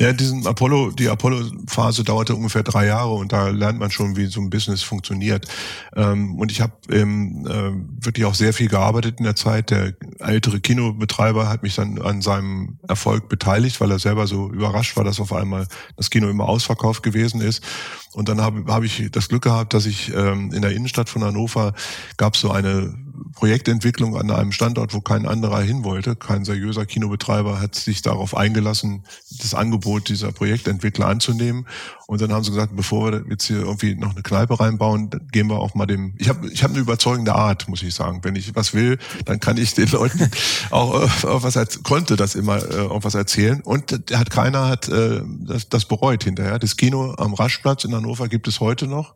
[0.04, 4.26] Ja, diesen Apollo, die Apollo-Phase dauerte ungefähr drei Jahre und da lernt man schon, wie
[4.26, 5.48] so ein Business funktioniert.
[5.96, 9.70] Ähm, und ich habe äh, wirklich auch sehr viel gearbeitet in der Zeit.
[9.70, 14.98] Der ältere Kinobetreiber hat mich dann an seinem Erfolg beteiligt, weil er selber so überrascht
[14.98, 17.64] war, dass auf einmal das Kino immer ausverkauft gewesen ist.
[18.12, 21.24] Und dann habe hab ich das Glück gehabt, dass ich ähm, in der Innenstadt von
[21.24, 21.74] Hannover
[22.18, 22.94] gab so eine
[23.34, 26.16] Projektentwicklung an einem Standort, wo kein anderer hin wollte.
[26.16, 29.04] Kein seriöser Kinobetreiber hat sich darauf eingelassen,
[29.42, 31.68] das Angebot dieser Projektentwickler anzunehmen.
[32.08, 35.48] Und dann haben sie gesagt, bevor wir jetzt hier irgendwie noch eine Kneipe reinbauen, gehen
[35.48, 36.14] wir auch mal dem.
[36.18, 38.20] Ich habe ich hab eine überzeugende Art, muss ich sagen.
[38.24, 40.30] Wenn ich was will, dann kann ich den Leuten
[40.70, 43.62] auch, äh, auch was konnte das immer äh, auch was erzählen.
[43.62, 46.60] Und hat keiner hat äh, das, das bereut hinterher.
[46.60, 49.16] Das Kino am Raschplatz in Hannover gibt es heute noch.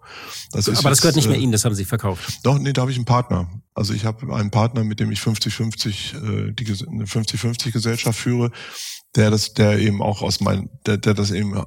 [0.52, 2.40] Das Aber das gehört nicht mehr Ihnen, das haben Sie verkauft.
[2.44, 3.48] Doch, nee, da habe ich einen Partner.
[3.78, 8.52] Also ich habe einen Partner, mit dem ich 50-50 äh, die eine 50-50 Gesellschaft führe,
[9.16, 11.62] der das, der eben auch aus meinem, der, der das eben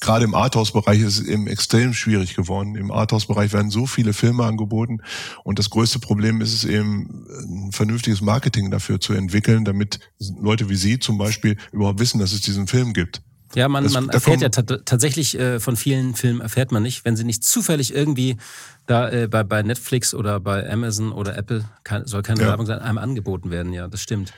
[0.00, 2.76] gerade im Arthouse-Bereich ist es eben extrem schwierig geworden.
[2.76, 4.98] Im Arthouse-Bereich werden so viele Filme angeboten
[5.44, 10.68] und das größte Problem ist es eben, ein vernünftiges Marketing dafür zu entwickeln, damit Leute
[10.68, 13.22] wie Sie zum Beispiel überhaupt wissen, dass es diesen Film gibt.
[13.54, 17.16] Ja, man, das, man erfährt ja tatsächlich äh, von vielen Filmen erfährt man nicht, wenn
[17.16, 18.36] sie nicht zufällig irgendwie
[18.86, 22.48] da äh, bei, bei Netflix oder bei Amazon oder Apple kann, soll keine ja.
[22.48, 23.72] Werbung sein, einem angeboten werden.
[23.72, 24.32] Ja, das stimmt.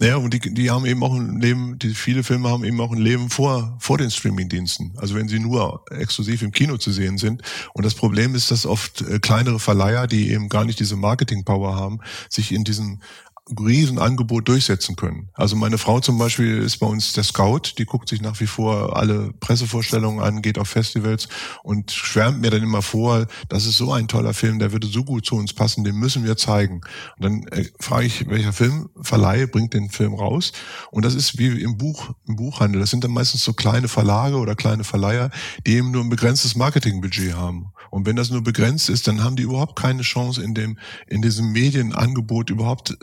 [0.00, 2.90] Ja, und die, die haben eben auch ein Leben, die viele Filme haben eben auch
[2.90, 4.94] ein Leben vor, vor den Streamingdiensten.
[4.96, 7.42] Also wenn sie nur exklusiv im Kino zu sehen sind.
[7.72, 11.76] Und das Problem ist, dass oft äh, kleinere Verleiher, die eben gar nicht diese Marketing-Power
[11.76, 13.00] haben, sich in diesen
[13.48, 15.30] Riesenangebot durchsetzen können.
[15.34, 18.46] Also meine Frau zum Beispiel ist bei uns der Scout, die guckt sich nach wie
[18.46, 21.28] vor alle Pressevorstellungen an, geht auf Festivals
[21.64, 25.02] und schwärmt mir dann immer vor, das ist so ein toller Film, der würde so
[25.02, 26.82] gut zu uns passen, den müssen wir zeigen.
[27.16, 30.52] Und dann äh, frage ich, welcher Filmverleih bringt den Film raus?
[30.92, 32.80] Und das ist wie im Buch, im Buchhandel.
[32.80, 35.30] Das sind dann meistens so kleine Verlage oder kleine Verleiher,
[35.66, 37.72] die eben nur ein begrenztes Marketingbudget haben.
[37.90, 40.78] Und wenn das nur begrenzt ist, dann haben die überhaupt keine Chance in dem,
[41.08, 42.94] in diesem Medienangebot überhaupt äh,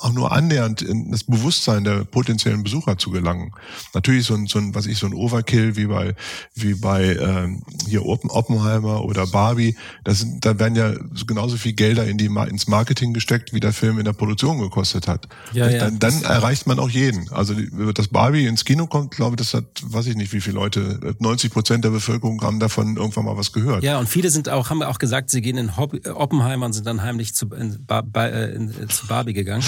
[0.00, 3.52] auch nur annähernd in das Bewusstsein der potenziellen Besucher zu gelangen.
[3.94, 6.14] Natürlich so ein, so ein was ich so ein Overkill wie bei
[6.54, 10.94] wie bei ähm, hier Oppenheimer oder Barbie, das sind, da werden ja
[11.26, 15.08] genauso viel Gelder in die ins Marketing gesteckt, wie der Film in der Produktion gekostet
[15.08, 15.28] hat.
[15.52, 15.78] Ja, ja.
[15.78, 17.30] Dann, dann erreicht man auch jeden.
[17.32, 17.54] Also
[17.94, 21.14] das Barbie ins Kino kommt, glaube ich, das hat, weiß ich nicht, wie viele Leute,
[21.18, 23.82] 90 Prozent der Bevölkerung haben davon irgendwann mal was gehört.
[23.82, 27.02] Ja, und viele sind auch haben auch gesagt, sie gehen in Oppenheimer und sind dann
[27.02, 29.64] heimlich zu, in, bei, äh, in, zu Barbie gegangen.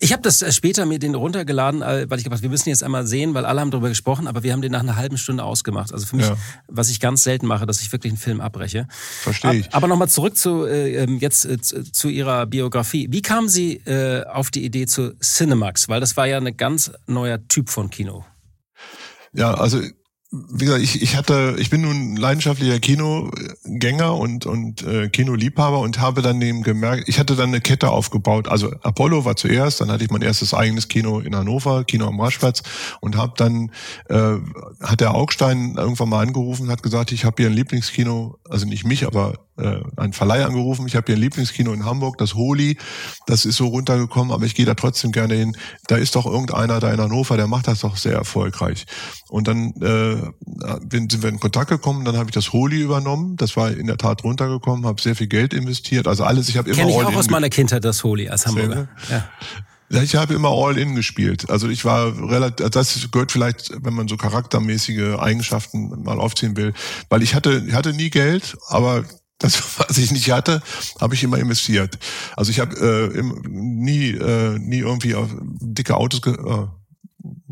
[0.00, 3.06] Ich habe das äh, später mir den runtergeladen, weil ich gedacht, wir müssen jetzt einmal
[3.06, 5.92] sehen, weil alle haben darüber gesprochen, aber wir haben den nach einer halben Stunde ausgemacht.
[5.92, 6.36] Also für mich, ja.
[6.68, 8.86] was ich ganz selten mache, dass ich wirklich einen Film abbreche.
[9.22, 9.74] Verstehe ich.
[9.74, 13.08] Aber nochmal zurück zu äh, ähm, jetzt äh, zu Ihrer Biografie.
[13.10, 15.88] Wie kamen Sie äh, auf die Idee zu Cinemax?
[15.88, 18.24] Weil das war ja ein ganz neuer Typ von Kino.
[19.32, 19.80] Ja, also
[20.50, 26.00] wie gesagt, ich, ich hatte, ich bin nun leidenschaftlicher Kinogänger und und äh, Kinoliebhaber und
[26.00, 28.48] habe dann eben gemerkt, ich hatte dann eine Kette aufgebaut.
[28.48, 32.20] Also Apollo war zuerst, dann hatte ich mein erstes eigenes Kino in Hannover, Kino am
[32.20, 32.62] Raschplatz
[33.00, 33.70] und habe dann
[34.08, 34.36] äh,
[34.80, 38.84] hat der Augstein irgendwann mal angerufen, hat gesagt, ich habe hier ein Lieblingskino, also nicht
[38.84, 40.86] mich, aber äh, einen Verleih angerufen.
[40.86, 42.76] Ich habe hier ein Lieblingskino in Hamburg, das Holi.
[43.26, 45.56] Das ist so runtergekommen, aber ich gehe da trotzdem gerne hin.
[45.86, 48.86] Da ist doch irgendeiner da in Hannover, der macht das doch sehr erfolgreich.
[49.28, 50.23] Und dann äh,
[50.90, 53.36] sind wir in Kontakt gekommen, dann habe ich das Holi übernommen.
[53.36, 56.06] Das war in der Tat runtergekommen, habe sehr viel Geld investiert.
[56.06, 58.88] Also alles, ich habe immer Kenn ich auch aus meiner Kindheit das Holi als Hamburger.
[59.10, 59.28] Ja.
[60.02, 61.50] Ich habe immer All-In gespielt.
[61.50, 66.72] Also ich war relativ, das gehört vielleicht, wenn man so charaktermäßige Eigenschaften mal aufziehen will,
[67.10, 69.04] weil ich hatte, ich hatte nie Geld, aber
[69.38, 70.62] das, was ich nicht hatte,
[71.00, 71.98] habe ich immer investiert.
[72.36, 75.28] Also ich habe äh, nie, äh, nie irgendwie auf
[75.60, 76.66] dicke Autos, ge äh,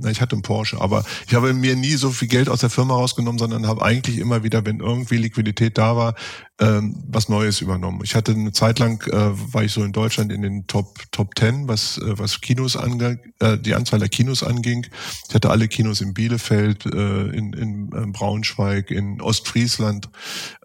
[0.03, 2.71] na, ich hatte einen Porsche, aber ich habe mir nie so viel Geld aus der
[2.71, 6.15] Firma rausgenommen, sondern habe eigentlich immer wieder, wenn irgendwie Liquidität da war,
[6.61, 8.01] ähm, was Neues übernommen.
[8.05, 11.35] Ich hatte eine Zeit lang, äh, war ich so in Deutschland in den Top Top
[11.35, 14.87] Ten, was äh, was Kinos anging, äh, die Anzahl der Kinos anging.
[15.29, 20.09] Ich hatte alle Kinos in Bielefeld, äh, in, in äh, Braunschweig, in Ostfriesland,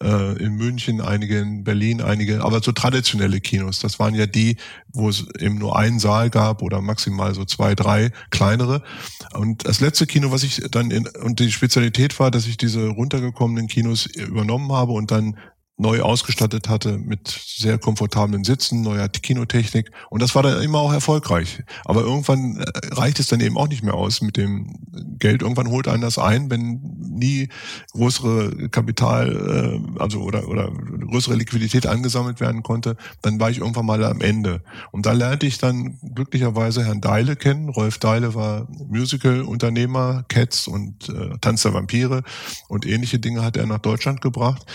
[0.02, 3.80] äh, in München einige, in Berlin einige, aber so traditionelle Kinos.
[3.80, 4.58] Das waren ja die,
[4.90, 8.84] wo es eben nur einen Saal gab oder maximal so zwei, drei kleinere.
[9.34, 12.88] Und das letzte Kino, was ich dann in, und die Spezialität war, dass ich diese
[12.88, 15.38] runtergekommenen Kinos übernommen habe und dann
[15.78, 19.92] neu ausgestattet hatte mit sehr komfortablen Sitzen, neuer Kinotechnik.
[20.10, 21.64] Und das war dann immer auch erfolgreich.
[21.86, 24.76] Aber irgendwann äh, reicht es dann eben auch nicht mehr aus mit dem
[25.20, 25.44] Geld.
[25.44, 27.50] Irgendwann holt einen das ein, wenn nie
[27.94, 33.86] größere Kapital, äh, also oder, oder größere Liquidität angesammelt werden konnte, dann war ich irgendwann
[33.86, 34.64] mal am Ende.
[34.92, 37.70] Und da lernte ich dann glücklicherweise Herrn Deile kennen.
[37.70, 42.24] Rolf Deile war Musical-Unternehmer, Cats und äh, Tanz der Vampire
[42.68, 44.66] und ähnliche Dinge hat er nach Deutschland gebracht.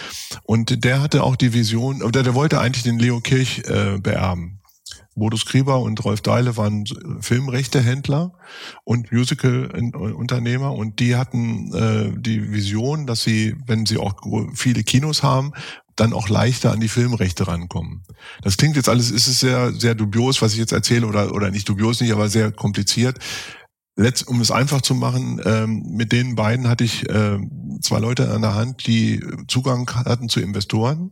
[0.44, 3.98] Und der der hatte auch die Vision, oder der wollte eigentlich den Leo Kirch äh,
[3.98, 4.60] beerben.
[5.14, 6.84] Bodo Skriber und Rolf Deile waren
[7.20, 8.34] Filmrechtehändler
[8.84, 14.16] und Musical-Unternehmer und die hatten äh, die Vision, dass sie, wenn sie auch
[14.54, 15.52] viele Kinos haben,
[15.96, 18.02] dann auch leichter an die Filmrechte rankommen.
[18.42, 21.50] Das klingt jetzt alles, ist es sehr, sehr dubios, was ich jetzt erzähle, oder, oder
[21.50, 23.18] nicht dubios nicht, aber sehr kompliziert.
[23.94, 27.38] Letzt, um es einfach zu machen, ähm, mit den beiden hatte ich äh,
[27.82, 31.10] zwei Leute an der Hand, die Zugang hatten zu Investoren.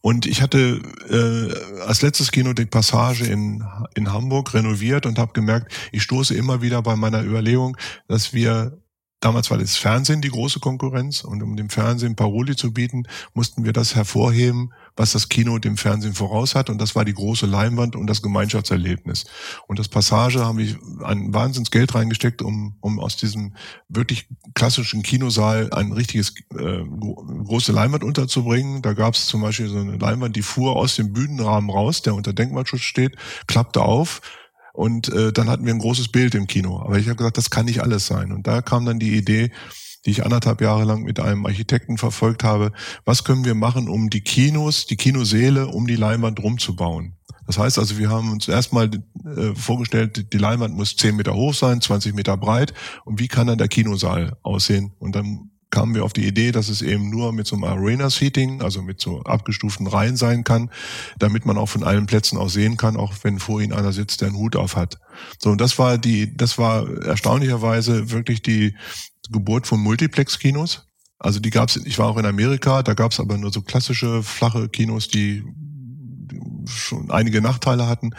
[0.00, 5.32] Und ich hatte äh, als letztes Kino die Passage in, in Hamburg renoviert und habe
[5.32, 7.76] gemerkt, ich stoße immer wieder bei meiner Überlegung,
[8.08, 8.81] dass wir
[9.22, 13.04] Damals war das Fernsehen die große Konkurrenz und um dem Fernsehen Paroli zu bieten,
[13.34, 17.14] mussten wir das hervorheben, was das Kino dem Fernsehen voraus hat und das war die
[17.14, 19.26] große Leinwand und das Gemeinschaftserlebnis.
[19.68, 23.54] Und das Passage haben wir ein Wahnsinns Geld reingesteckt, um, um aus diesem
[23.88, 26.82] wirklich klassischen Kinosaal ein richtiges äh,
[27.44, 28.82] große Leinwand unterzubringen.
[28.82, 32.16] Da gab es zum Beispiel so eine Leinwand, die fuhr aus dem Bühnenrahmen raus, der
[32.16, 34.20] unter Denkmalschutz steht, klappte auf
[34.72, 36.80] und äh, dann hatten wir ein großes Bild im Kino.
[36.80, 38.32] Aber ich habe gesagt, das kann nicht alles sein.
[38.32, 39.50] Und da kam dann die Idee,
[40.04, 42.72] die ich anderthalb Jahre lang mit einem Architekten verfolgt habe,
[43.04, 47.16] was können wir machen, um die Kinos, die Kinoseele um die Leinwand rumzubauen.
[47.46, 48.90] Das heißt also, wir haben uns erstmal
[49.24, 52.72] äh, vorgestellt, die Leinwand muss zehn Meter hoch sein, 20 Meter breit.
[53.04, 54.92] Und wie kann dann der Kinosaal aussehen?
[54.98, 58.62] Und dann kamen wir auf die Idee, dass es eben nur mit so einem Arena-Seating,
[58.62, 60.70] also mit so abgestuften Reihen sein kann,
[61.18, 64.20] damit man auch von allen Plätzen aus sehen kann, auch wenn vor ihnen einer sitzt,
[64.20, 64.98] der einen Hut auf hat.
[65.40, 68.76] So, und das war die, das war erstaunlicherweise wirklich die
[69.30, 70.86] Geburt von Multiplex-Kinos.
[71.18, 74.68] Also die gab's, ich war auch in Amerika, da gab's aber nur so klassische flache
[74.68, 75.42] Kinos, die
[76.66, 78.10] schon einige Nachteile hatten.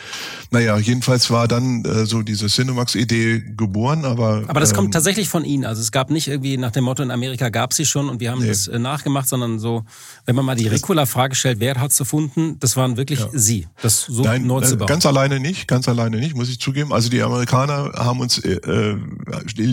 [0.52, 4.44] Naja, jedenfalls war dann äh, so diese Cinemax-Idee geboren, aber.
[4.48, 5.66] Aber das ähm, kommt tatsächlich von Ihnen.
[5.66, 8.32] Also es gab nicht irgendwie nach dem Motto, in Amerika gab sie schon und wir
[8.32, 8.48] haben nee.
[8.48, 9.84] das äh, nachgemacht, sondern so,
[10.26, 13.30] wenn man mal die Ricola-Frage stellt, wer hat's erfunden, das waren wirklich ja.
[13.34, 14.88] Sie, das so Nein, neu zu äh, bauen.
[14.88, 16.94] Ganz alleine nicht, ganz alleine nicht, muss ich zugeben.
[16.94, 18.98] Also die Amerikaner haben uns äh, äh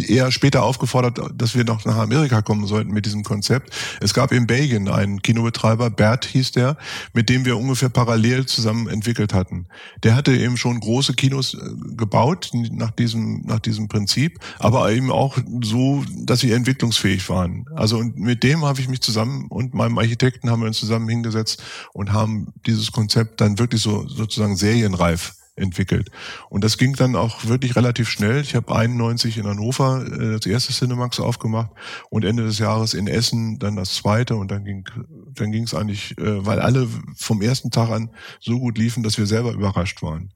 [0.09, 3.71] eher später aufgefordert, dass wir noch nach Amerika kommen sollten mit diesem Konzept.
[4.01, 6.77] Es gab in Belgien einen Kinobetreiber, Bert hieß der,
[7.13, 9.67] mit dem wir ungefähr parallel zusammen entwickelt hatten.
[10.03, 11.59] Der hatte eben schon große Kinos äh,
[11.97, 17.67] gebaut nach diesem, nach diesem Prinzip, aber eben auch so, dass sie entwicklungsfähig waren.
[17.75, 21.09] Also und mit dem habe ich mich zusammen und meinem Architekten haben wir uns zusammen
[21.09, 26.11] hingesetzt und haben dieses Konzept dann wirklich so sozusagen serienreif entwickelt.
[26.49, 28.41] Und das ging dann auch wirklich relativ schnell.
[28.41, 31.71] Ich habe 91 in Hannover äh, das erste Cinemax aufgemacht
[32.09, 34.85] und Ende des Jahres in Essen dann das zweite und dann ging
[35.35, 38.11] dann ging es eigentlich, äh, weil alle vom ersten Tag an
[38.41, 40.33] so gut liefen, dass wir selber überrascht waren.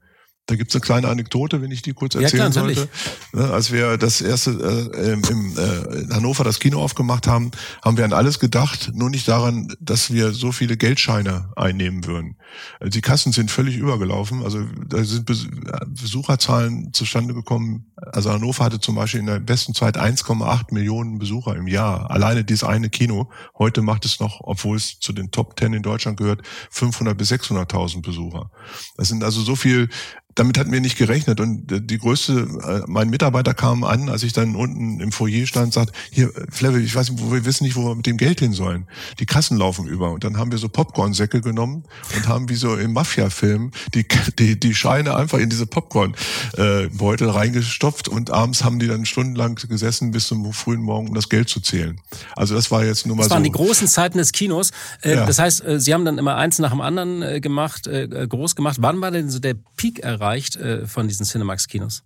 [0.46, 2.88] Da gibt's eine kleine Anekdote, wenn ich die kurz erzählen ja, klar, sollte.
[3.33, 4.50] Ne, als wir das erste
[4.94, 5.22] äh, im
[5.57, 7.50] äh, in Hannover das Kino aufgemacht haben,
[7.83, 12.37] haben wir an alles gedacht, nur nicht daran, dass wir so viele Geldscheine einnehmen würden.
[12.80, 14.44] Äh, die Kassen sind völlig übergelaufen.
[14.44, 17.87] Also da sind Besucherzahlen zustande gekommen.
[17.96, 22.11] Also Hannover hatte zum Beispiel in der besten Zeit 1,8 Millionen Besucher im Jahr.
[22.11, 23.30] Alleine dieses eine Kino.
[23.57, 27.33] Heute macht es noch, obwohl es zu den Top 10 in Deutschland gehört, 500 bis
[27.33, 28.50] 600.000 Besucher.
[28.98, 29.88] Das sind also so viel
[30.35, 31.40] damit hatten wir nicht gerechnet.
[31.40, 35.73] Und die größte, äh, mein Mitarbeiter kam an, als ich dann unten im Foyer stand,
[35.73, 38.40] sagt, hier, Flevel, ich weiß nicht, wo wir wissen nicht, wo wir mit dem Geld
[38.40, 38.87] hin sollen.
[39.20, 40.11] Die Kassen laufen über.
[40.11, 41.85] Und dann haben wir so Popcorn-Säcke genommen
[42.16, 44.07] und haben wie so im Mafia-Film die,
[44.38, 50.11] die, die Scheine einfach in diese Popcorn-Beutel reingestopft und abends haben die dann stundenlang gesessen
[50.11, 52.01] bis zum frühen Morgen, um das Geld zu zählen.
[52.35, 53.29] Also das war jetzt nur mal so.
[53.29, 54.70] Das waren die großen Zeiten des Kinos.
[55.03, 55.16] Äh.
[55.16, 58.79] Das heißt, äh, Sie haben dann immer eins nach dem anderen gemacht, groß gemacht.
[58.81, 60.23] Wann war denn so der Peak erreicht?
[60.24, 62.02] Erreicht äh, von diesen Cinemax-Kinos?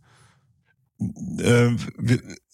[1.00, 1.76] Äh,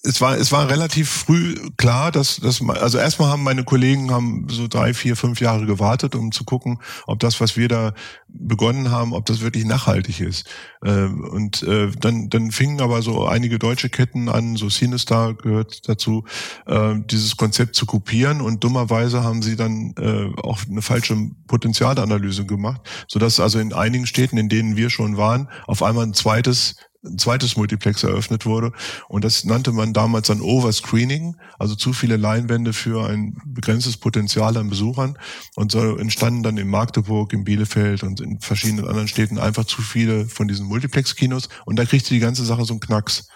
[0.07, 4.47] es war es war relativ früh klar, dass dass also erstmal haben meine Kollegen haben
[4.51, 7.95] so drei, vier, fünf Jahre gewartet, um zu gucken, ob das, was wir da
[8.29, 10.47] begonnen haben, ob das wirklich nachhaltig ist.
[10.83, 15.89] Äh, und äh, dann dann fingen aber so einige deutsche Ketten an, so Cinestar gehört
[15.89, 16.25] dazu,
[16.67, 19.95] äh, dieses Konzept zu kopieren und dummerweise haben sie dann
[20.43, 25.17] auch eine falsche Potenzialanalyse gemacht, so dass also in einigen Städten, in denen wir schon
[25.17, 28.73] waren, auf einmal ein zweites ein zweites Multiplex eröffnet wurde.
[29.09, 34.57] Und das nannte man damals dann Overscreening, also zu viele Leinwände für ein begrenztes Potenzial
[34.57, 35.19] an Besuchern.
[35.55, 39.83] Und so entstanden dann in Magdeburg, in Bielefeld und in verschiedenen anderen Städten einfach zu
[39.83, 41.49] viele von diesen Multiplex-Kinos.
[41.65, 43.29] Und da kriegte die ganze Sache so einen Knacks.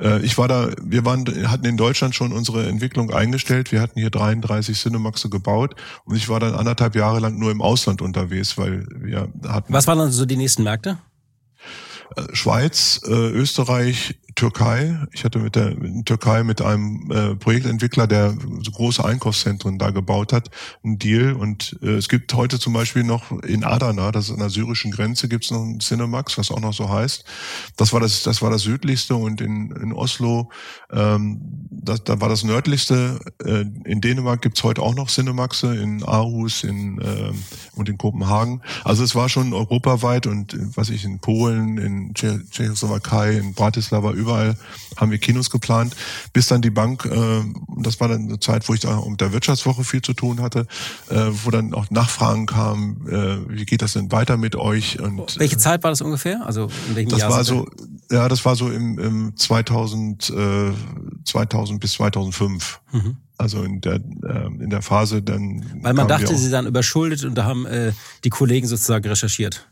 [0.00, 3.72] Äh, ich war da, wir waren, hatten in Deutschland schon unsere Entwicklung eingestellt.
[3.72, 7.62] Wir hatten hier 33 Cinemaxe gebaut und ich war dann anderthalb Jahre lang nur im
[7.62, 9.72] Ausland unterwegs, weil wir hatten.
[9.72, 10.98] Was waren dann so die nächsten Märkte?
[12.32, 14.98] Schweiz, äh, Österreich, Türkei.
[15.12, 18.34] Ich hatte mit der in Türkei mit einem äh, Projektentwickler, der
[18.72, 20.50] große Einkaufszentren da gebaut hat,
[20.84, 21.32] einen Deal.
[21.32, 24.90] Und äh, es gibt heute zum Beispiel noch in Adana, das ist an der syrischen
[24.90, 27.24] Grenze, gibt es noch ein Cinemax, was auch noch so heißt.
[27.76, 30.50] Das war das, das war das südlichste und in, in Oslo,
[30.90, 31.40] ähm,
[31.70, 33.18] das, da war das nördlichste.
[33.44, 37.32] Äh, in Dänemark gibt's heute auch noch Cinemaxe, in Aarhus in, äh,
[37.74, 38.62] und in Kopenhagen.
[38.84, 44.56] Also es war schon europaweit und was ich in Polen, in Tschechoslowakei, in Bratislava überall
[44.96, 45.96] haben wir Kinos geplant,
[46.32, 47.42] bis dann die Bank, äh,
[47.78, 50.66] das war dann eine Zeit, wo ich da mit der Wirtschaftswoche viel zu tun hatte,
[51.08, 55.00] äh, wo dann auch Nachfragen kamen, äh, wie geht das denn weiter mit euch?
[55.00, 56.44] Und, Welche Zeit war das ungefähr?
[56.46, 57.30] Also in welchem das Jahr?
[57.30, 57.68] War so,
[58.10, 60.72] ja, das war so im, im 2000, äh,
[61.24, 62.80] 2000 bis 2005.
[62.92, 63.16] Mhm.
[63.38, 65.64] Also in der, äh, in der Phase dann.
[65.80, 69.69] Weil man dachte, sie dann überschuldet und da haben äh, die Kollegen sozusagen recherchiert.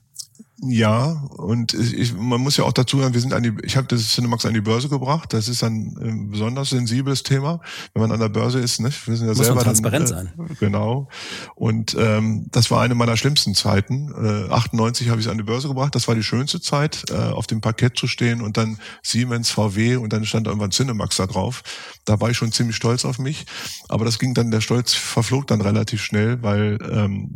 [0.61, 3.87] Ja, und ich, man muss ja auch dazu sagen, wir sind an die, ich habe
[3.87, 5.33] das Cinemax an die Börse gebracht.
[5.33, 7.61] Das ist ein, ein besonders sensibles Thema,
[7.95, 8.81] wenn man an der Börse ist.
[8.81, 9.07] Nicht?
[9.07, 10.57] Wir sind ja muss selber transparent dann, äh, sein.
[10.59, 11.09] Genau.
[11.55, 14.13] Und ähm, das war eine meiner schlimmsten Zeiten.
[14.49, 15.95] Äh, 98 habe ich es an die Börse gebracht.
[15.95, 19.95] Das war die schönste Zeit, äh, auf dem Parkett zu stehen und dann Siemens, VW
[19.97, 21.63] und dann stand irgendwann Cinemax da drauf.
[22.05, 23.47] Da war ich schon ziemlich stolz auf mich.
[23.89, 27.31] Aber das ging dann, der Stolz verflog dann relativ schnell, weil ähm,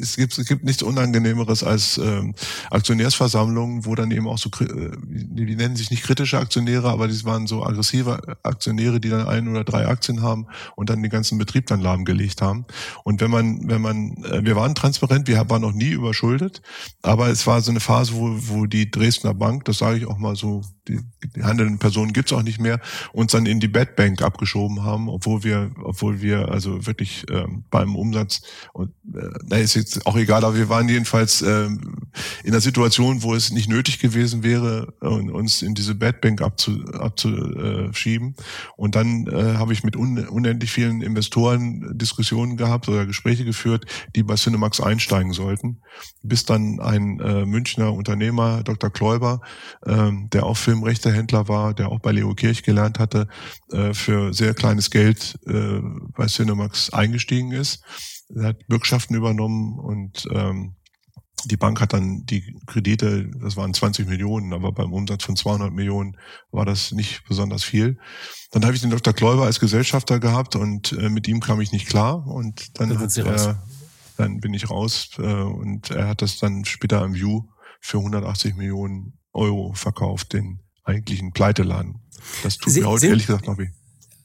[0.00, 2.34] es gibt es gibt nichts Unangenehmeres als ähm,
[2.70, 7.24] Aktionärsversammlungen, wo dann eben auch so, äh, die nennen sich nicht kritische Aktionäre, aber die
[7.24, 10.46] waren so aggressive Aktionäre, die dann ein oder drei Aktien haben
[10.76, 12.66] und dann den ganzen Betrieb dann lahmgelegt haben.
[13.04, 16.62] Und wenn man, wenn man, äh, wir waren transparent, wir waren noch nie überschuldet,
[17.02, 20.18] aber es war so eine Phase, wo, wo die Dresdner Bank, das sage ich auch
[20.18, 21.00] mal so, die,
[21.34, 22.80] die handelnden Personen gibt's auch nicht mehr,
[23.12, 27.64] uns dann in die Bad Bank abgeschoben haben, obwohl wir, obwohl wir also wirklich ähm,
[27.70, 28.42] beim Umsatz
[28.72, 32.08] und äh, na, ist jetzt auch egal, aber wir waren jedenfalls ähm,
[32.50, 36.42] in der Situation, wo es nicht nötig gewesen wäre, äh, uns in diese Bad Bank
[36.42, 38.34] abzu, abzuschieben.
[38.76, 43.86] Und dann äh, habe ich mit un, unendlich vielen Investoren Diskussionen gehabt oder Gespräche geführt,
[44.16, 45.80] die bei Cinemax einsteigen sollten,
[46.24, 48.90] bis dann ein äh, Münchner Unternehmer, Dr.
[48.90, 49.42] Kläuber,
[49.86, 53.28] ähm, der auch Filmrechtehändler war, der auch bei Leo Kirch gelernt hatte,
[53.70, 55.78] äh, für sehr kleines Geld äh,
[56.16, 57.84] bei Cinemax eingestiegen ist.
[58.34, 60.74] Er hat Bürgschaften übernommen und ähm,
[61.44, 65.72] die Bank hat dann die Kredite, das waren 20 Millionen, aber beim Umsatz von 200
[65.72, 66.16] Millionen
[66.50, 67.98] war das nicht besonders viel.
[68.50, 69.12] Dann habe ich den Dr.
[69.12, 72.98] Kläuber als Gesellschafter gehabt und äh, mit ihm kam ich nicht klar und dann, dann,
[73.00, 73.62] hat er,
[74.16, 77.42] dann bin ich raus äh, und er hat das dann später im View
[77.80, 82.00] für 180 Millionen Euro verkauft, den eigentlichen Pleiteladen.
[82.42, 83.68] Das tut Sie, mir heute ehrlich gesagt noch weh.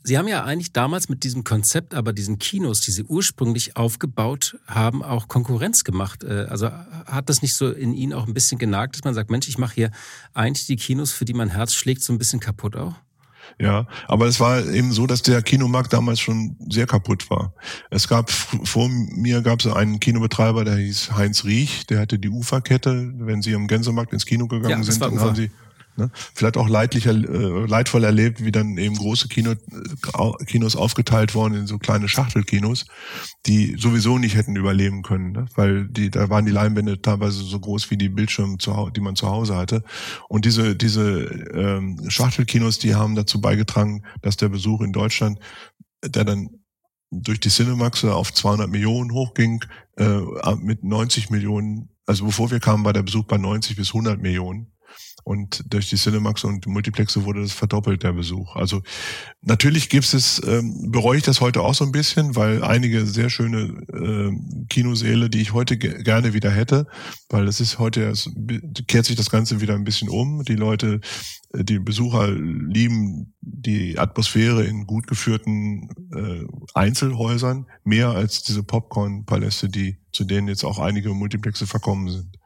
[0.07, 4.55] Sie haben ja eigentlich damals mit diesem Konzept, aber diesen Kinos, die Sie ursprünglich aufgebaut
[4.67, 6.23] haben, auch Konkurrenz gemacht.
[6.23, 9.31] Äh, also hat das nicht so in Ihnen auch ein bisschen genagt, dass man sagt,
[9.31, 9.91] Mensch, ich mache hier
[10.35, 12.93] eigentlich die Kinos, für die mein Herz schlägt, so ein bisschen kaputt auch?
[13.59, 17.53] Ja, aber es war eben so, dass der Kinomarkt damals schon sehr kaputt war.
[17.89, 22.29] Es gab vor mir gab es einen Kinobetreiber, der hieß Heinz Riech, der hatte die
[22.29, 23.11] Uferkette.
[23.17, 25.21] Wenn Sie am Gänsemarkt ins Kino gegangen ja, sind, dann Ufer.
[25.21, 25.49] haben Sie
[25.97, 26.11] Ne?
[26.13, 31.53] Vielleicht auch leidlicher, äh, leidvoll erlebt, wie dann eben große Kino, äh, Kinos aufgeteilt worden
[31.53, 32.85] in so kleine Schachtelkinos,
[33.45, 35.45] die sowieso nicht hätten überleben können, ne?
[35.55, 39.15] weil die, da waren die Leinwände teilweise so groß wie die Bildschirme, zu, die man
[39.15, 39.83] zu Hause hatte.
[40.27, 41.23] Und diese, diese
[41.53, 45.39] ähm, Schachtelkinos, die haben dazu beigetragen, dass der Besuch in Deutschland,
[46.03, 46.49] der dann
[47.11, 49.63] durch die Cinemax auf 200 Millionen hochging,
[49.97, 50.19] äh,
[50.59, 54.74] mit 90 Millionen, also bevor wir kamen, war der Besuch bei 90 bis 100 Millionen.
[55.25, 58.55] Und durch die Cinemax und Multiplexe wurde das verdoppelt, der Besuch.
[58.55, 58.83] Also
[59.41, 63.31] natürlich gibt es, ähm, bereue ich das heute auch so ein bisschen, weil einige sehr
[63.31, 66.85] schöne äh, Kinosäle, die ich heute ge gerne wieder hätte,
[67.29, 68.29] weil es ist heute, es
[68.87, 70.43] kehrt sich das Ganze wieder ein bisschen um.
[70.43, 71.01] Die Leute,
[71.53, 79.69] äh, die Besucher lieben die Atmosphäre in gut geführten äh, Einzelhäusern mehr als diese Popcorn-Paläste,
[79.69, 82.37] die zu denen jetzt auch einige Multiplexe verkommen sind.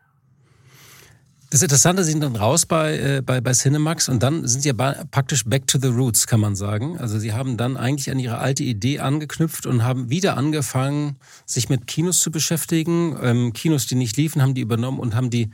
[1.52, 4.70] Das Interessante, Sie sind dann raus bei, äh, bei, bei Cinemax und dann sind Sie
[4.70, 4.74] ja
[5.10, 7.00] praktisch back to the roots, kann man sagen.
[7.00, 11.16] Also Sie haben dann eigentlich an Ihre alte Idee angeknüpft und haben wieder angefangen,
[11.48, 13.18] sich mit Kinos zu beschäftigen.
[13.24, 15.50] Ähm, Kinos, die nicht liefen, haben die übernommen und haben die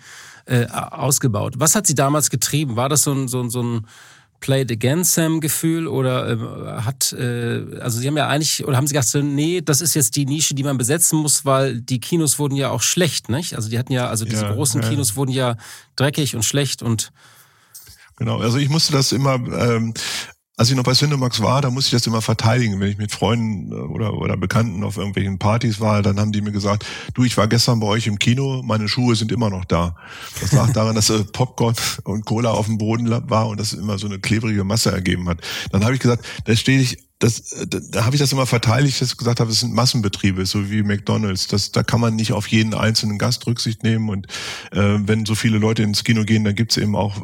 [0.47, 1.55] äh, ausgebaut.
[1.59, 2.75] Was hat Sie damals getrieben?
[2.75, 3.87] War das so ein, so ein, so ein
[4.45, 8.77] Play it again Sam Gefühl oder äh, hat äh, also sie haben ja eigentlich oder
[8.77, 11.81] haben sie gedacht so, nee das ist jetzt die Nische die man besetzen muss weil
[11.81, 14.83] die Kinos wurden ja auch schlecht nicht also die hatten ja also diese ja, großen
[14.83, 14.89] ja.
[14.89, 15.57] Kinos wurden ja
[15.95, 17.11] dreckig und schlecht und
[18.17, 19.93] Genau, also ich musste das immer ähm,
[20.57, 22.79] als ich noch bei Cinemax war, da musste ich das immer verteidigen.
[22.79, 26.41] Wenn ich mit Freunden äh, oder, oder Bekannten auf irgendwelchen Partys war, dann haben die
[26.41, 29.65] mir gesagt, du, ich war gestern bei euch im Kino, meine Schuhe sind immer noch
[29.65, 29.95] da.
[30.39, 33.97] Das lag daran, dass äh, Popcorn und Cola auf dem Boden war und das immer
[33.97, 35.39] so eine klebrige Masse ergeben hat.
[35.71, 38.45] Dann habe ich gesagt, da stehe ich das, äh, da, da habe ich das immer
[38.45, 41.47] verteidigt, dass ich gesagt habe, es sind Massenbetriebe, so wie McDonalds.
[41.47, 44.09] Das, da kann man nicht auf jeden einzelnen Gast Rücksicht nehmen.
[44.09, 44.27] Und
[44.71, 47.21] äh, wenn so viele Leute ins Kino gehen, dann gibt es eben auch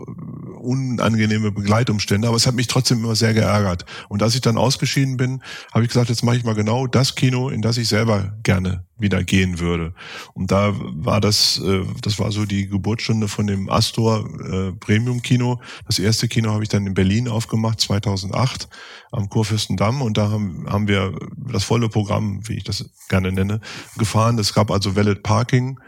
[0.61, 2.27] unangenehme Begleitumstände.
[2.27, 3.85] Aber es hat mich trotzdem immer sehr geärgert.
[4.09, 5.41] Und als ich dann ausgeschieden bin,
[5.73, 8.85] habe ich gesagt, jetzt mache ich mal genau das Kino, in das ich selber gerne
[9.01, 9.93] wieder gehen würde.
[10.33, 15.21] Und da war das, äh, das war so die Geburtsstunde von dem Astor äh, Premium
[15.21, 15.59] Kino.
[15.87, 18.69] Das erste Kino habe ich dann in Berlin aufgemacht, 2008
[19.11, 20.01] am Kurfürstendamm.
[20.01, 23.59] Und da haben, haben wir das volle Programm, wie ich das gerne nenne,
[23.97, 24.37] gefahren.
[24.39, 25.79] Es gab also Valet Parking.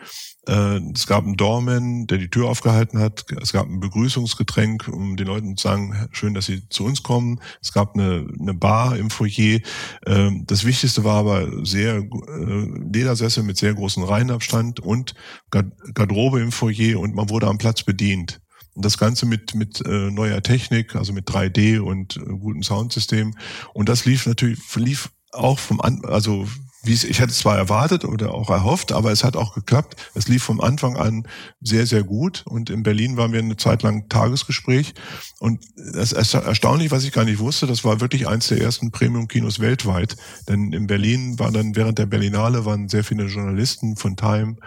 [0.48, 3.26] Äh, es gab einen Doorman, der die Tür aufgehalten hat.
[3.42, 7.40] Es gab ein Begrüßungsgetränk, um den Leuten zu sagen, schön, dass sie zu uns kommen.
[7.62, 9.60] Es gab eine, eine Bar im Foyer.
[10.06, 15.14] Ähm, das Wichtigste war aber sehr äh, Ledersessel mit sehr großem Reihenabstand und
[15.50, 18.42] Garderobe im Foyer und man wurde am Platz bedient.
[18.76, 23.36] Und das Ganze mit, mit äh, neuer Technik, also mit 3D und äh, gutem Soundsystem.
[23.74, 26.48] Und das lief natürlich, lief auch vom, An also
[26.84, 29.96] wie ich hätte zwar erwartet oder auch erhofft, aber es hat auch geklappt.
[30.14, 31.28] Es lief vom Anfang an
[31.62, 32.44] sehr, sehr gut.
[32.46, 34.94] Und in Berlin waren wir eine Zeit lang Tagesgespräch.
[35.40, 38.92] Und das ist erstaunlich, was ich gar nicht wusste, das war wirklich eins der ersten
[38.92, 40.18] Premium-Kinos weltweit.
[40.50, 44.58] Denn in Berlin waren dann während der Berlinale waren sehr viele Journalisten von Time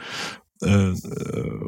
[0.63, 0.93] äh,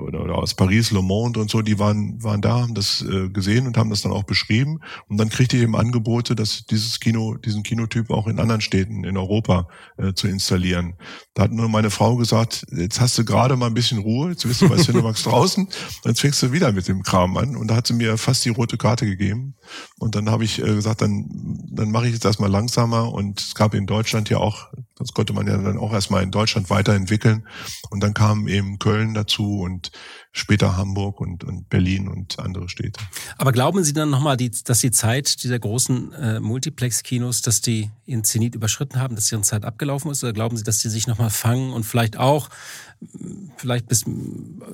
[0.06, 3.28] oder, oder aus Paris, Le Monde und so, die waren, waren da, haben das äh,
[3.28, 4.80] gesehen und haben das dann auch beschrieben.
[5.08, 9.04] Und dann kriegte ich eben Angebote, dass dieses Kino, diesen Kinotyp auch in anderen Städten
[9.04, 9.68] in Europa
[9.98, 10.94] äh, zu installieren.
[11.34, 14.46] Da hat nur meine Frau gesagt, jetzt hast du gerade mal ein bisschen Ruhe, jetzt
[14.46, 15.68] bist du bei Cinemax draußen,
[16.04, 17.56] jetzt fängst du wieder mit dem Kram an.
[17.56, 19.54] Und da hat sie mir fast die rote Karte gegeben.
[19.98, 21.28] Und dann habe ich äh, gesagt, dann,
[21.70, 23.12] dann mache ich jetzt erstmal langsamer.
[23.12, 24.68] Und es gab in Deutschland ja auch,
[24.98, 27.46] das konnte man ja dann auch erstmal in Deutschland weiterentwickeln.
[27.90, 29.90] Und dann kam eben Köln dazu und
[30.32, 33.00] später Hamburg und, und Berlin und andere Städte.
[33.36, 38.24] Aber glauben Sie dann nochmal, dass die Zeit dieser großen äh, Multiplex-Kinos, dass die ihren
[38.24, 40.22] Zenit überschritten haben, dass ihre Zeit abgelaufen ist?
[40.22, 42.48] Oder glauben Sie, dass die sich nochmal fangen und vielleicht auch
[43.56, 44.04] vielleicht bis,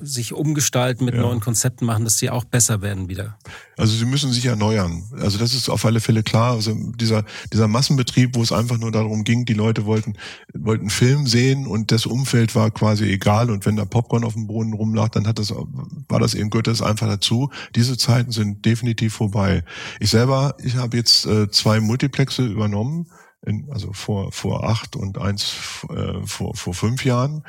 [0.01, 1.21] sich umgestalten, mit ja.
[1.21, 3.37] neuen Konzepten machen, dass sie auch besser werden wieder?
[3.77, 5.03] Also sie müssen sich erneuern.
[5.19, 6.53] Also das ist auf alle Fälle klar.
[6.53, 10.15] Also dieser, dieser Massenbetrieb, wo es einfach nur darum ging, die Leute wollten,
[10.53, 13.51] wollten Film sehen und das Umfeld war quasi egal.
[13.51, 16.81] Und wenn da Popcorn auf dem Boden rumlag, dann hat das, war das eben, das
[16.81, 17.51] einfach dazu.
[17.75, 19.63] Diese Zeiten sind definitiv vorbei.
[19.99, 23.07] Ich selber, ich habe jetzt äh, zwei Multiplexe übernommen.
[23.45, 25.53] In, also vor vor acht und eins
[25.89, 27.43] äh, vor vor fünf Jahren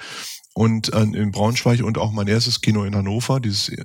[0.56, 3.40] und äh, in Braunschweig und auch mein erstes Kino in Hannover.
[3.40, 3.78] Dieses äh,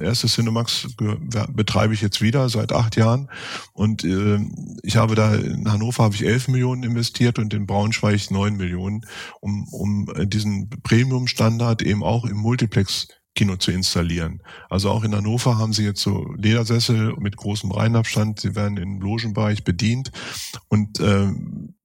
[0.00, 0.88] erste Cinemax
[1.50, 3.28] betreibe ich jetzt wieder seit acht Jahren
[3.74, 4.38] und äh,
[4.82, 9.02] ich habe da in Hannover habe ich elf Millionen investiert und in Braunschweig neun Millionen,
[9.40, 14.42] um, um diesen Premium-Standard eben auch im Multiplex Kino zu installieren.
[14.70, 18.40] Also auch in Hannover haben sie jetzt so Ledersessel mit großem Reihenabstand.
[18.40, 20.10] Sie werden im Logenbereich bedient
[20.68, 21.28] und äh,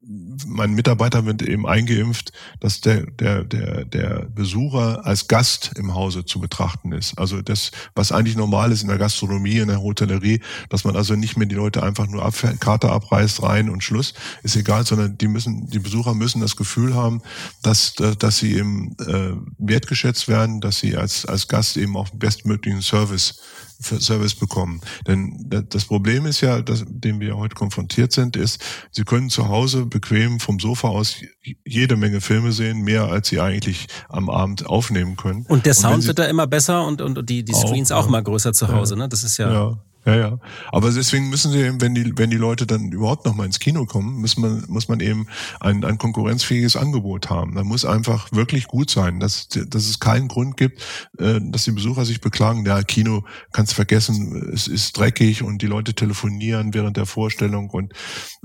[0.05, 6.25] mein Mitarbeiter wird eben eingeimpft, dass der, der, der, der Besucher als Gast im Hause
[6.25, 7.17] zu betrachten ist.
[7.17, 11.15] Also das, was eigentlich normal ist in der Gastronomie, in der Hotellerie, dass man also
[11.15, 15.17] nicht mehr die Leute einfach nur ab, Karte abreißt, rein und Schluss, ist egal, sondern
[15.17, 17.21] die müssen, die Besucher müssen das Gefühl haben,
[17.61, 22.81] dass, dass sie eben äh, wertgeschätzt werden, dass sie als, als Gast eben auch bestmöglichen
[22.81, 23.39] Service
[23.83, 24.81] Service bekommen.
[25.07, 28.61] Denn das Problem ist ja, dass, dem wir heute konfrontiert sind, ist,
[28.91, 31.17] Sie können zu Hause bequem vom Sofa aus
[31.65, 35.45] jede Menge Filme sehen, mehr als Sie eigentlich am Abend aufnehmen können.
[35.47, 38.09] Und der Sound und wird da immer besser und, und die, die Screens auch, auch
[38.09, 39.09] mal größer zu Hause, ne?
[39.09, 39.51] Das ist ja.
[39.51, 39.77] ja.
[40.05, 40.39] Ja, ja.
[40.71, 43.59] Aber deswegen müssen sie eben, wenn die, wenn die Leute dann überhaupt noch mal ins
[43.59, 45.27] Kino kommen, muss man, muss man eben
[45.61, 47.55] ein, ein konkurrenzfähiges Angebot haben.
[47.55, 50.81] Da muss einfach wirklich gut sein, dass, dass es keinen Grund gibt,
[51.19, 53.23] äh, dass die Besucher sich beklagen, ja, Kino
[53.53, 57.93] kannst vergessen, es ist dreckig und die Leute telefonieren während der Vorstellung und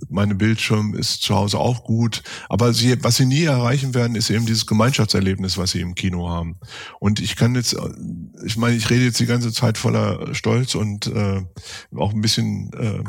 [0.08, 2.22] meine Bildschirm ist zu Hause auch gut.
[2.48, 6.28] Aber sie, was sie nie erreichen werden, ist eben dieses Gemeinschaftserlebnis, was sie im Kino
[6.28, 6.60] haben.
[7.00, 7.76] Und ich kann jetzt,
[8.44, 11.42] ich meine, ich rede jetzt die ganze Zeit voller Stolz und äh,
[11.96, 13.04] auch ein bisschen äh,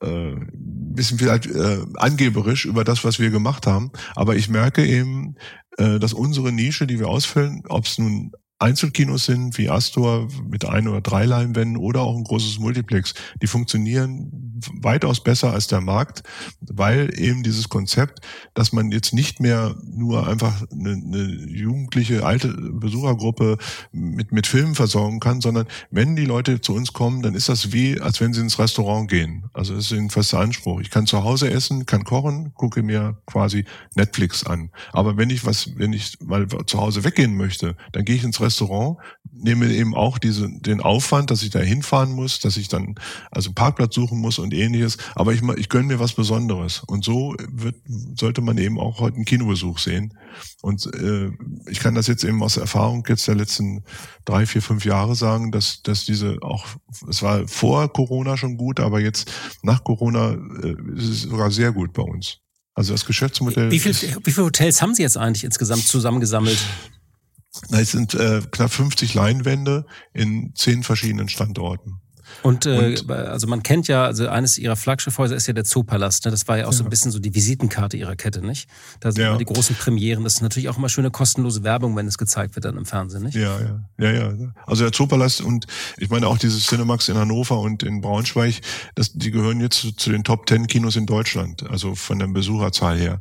[0.00, 3.90] äh, bisschen vielleicht äh, angeberisch über das, was wir gemacht haben.
[4.14, 5.36] Aber ich merke eben,
[5.78, 8.32] äh, dass unsere Nische, die wir ausfüllen, ob es nun
[8.64, 13.12] Einzelkinos sind wie Astor mit ein oder drei Leinwänden oder auch ein großes Multiplex,
[13.42, 16.22] die funktionieren weitaus besser als der Markt,
[16.60, 18.20] weil eben dieses Konzept,
[18.54, 23.58] dass man jetzt nicht mehr nur einfach eine, eine jugendliche alte Besuchergruppe
[23.92, 27.72] mit mit Filmen versorgen kann, sondern wenn die Leute zu uns kommen, dann ist das
[27.72, 29.44] wie, als wenn sie ins Restaurant gehen.
[29.52, 30.80] Also das ist ein fester Anspruch.
[30.80, 34.70] Ich kann zu Hause essen, kann kochen, gucke mir quasi Netflix an.
[34.92, 38.40] Aber wenn ich was, wenn ich mal zu Hause weggehen möchte, dann gehe ich ins
[38.40, 38.98] Restaurant Restaurant,
[39.32, 42.94] nehme eben auch diese, den Aufwand, dass ich da hinfahren muss, dass ich dann
[43.30, 44.96] also Parkplatz suchen muss und ähnliches.
[45.16, 46.82] Aber ich, ich gönne mir was Besonderes.
[46.86, 47.76] Und so wird,
[48.18, 50.16] sollte man eben auch heute einen Kinobesuch sehen.
[50.62, 51.30] Und äh,
[51.68, 53.82] ich kann das jetzt eben aus Erfahrung jetzt der letzten
[54.24, 56.64] drei, vier, fünf Jahre sagen, dass, dass diese auch,
[57.08, 59.30] es war vor Corona schon gut, aber jetzt
[59.62, 60.32] nach Corona
[60.62, 62.38] äh, ist es sogar sehr gut bei uns.
[62.76, 63.70] Also das Geschäftsmodell.
[63.70, 63.94] Wie, viel,
[64.24, 66.58] wie viele Hotels haben Sie jetzt eigentlich insgesamt zusammengesammelt?
[67.70, 72.00] Es sind äh, knapp 50 Leinwände in zehn verschiedenen Standorten.
[72.42, 76.24] Und, äh, und, also man kennt ja, also eines ihrer Flaggschiffhäuser ist ja der Zoopalast.
[76.24, 76.30] Ne?
[76.30, 76.78] Das war ja auch ja.
[76.78, 78.68] so ein bisschen so die Visitenkarte ihrer Kette, nicht?
[79.00, 79.30] Da sind ja.
[79.30, 80.24] immer die großen Premieren.
[80.24, 83.22] Das ist natürlich auch immer schöne kostenlose Werbung, wenn es gezeigt wird dann im Fernsehen,
[83.24, 83.34] nicht?
[83.34, 83.58] Ja,
[83.98, 84.54] ja, ja, ja.
[84.66, 85.66] Also der Zoopalast und
[85.96, 88.60] ich meine auch dieses Cinemax in Hannover und in Braunschweig,
[88.94, 92.26] das, die gehören jetzt zu, zu den Top Ten Kinos in Deutschland, also von der
[92.28, 93.20] Besucherzahl her.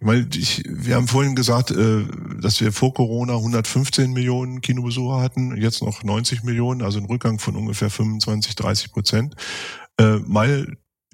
[0.00, 2.04] Ich meine, ich, wir haben vorhin gesagt, äh,
[2.40, 7.38] dass wir vor Corona 115 Millionen Kinobesucher hatten, jetzt noch 90 Millionen, also ein Rückgang
[7.38, 9.34] von ungefähr 25 30 Prozent.
[9.98, 10.66] Äh, meine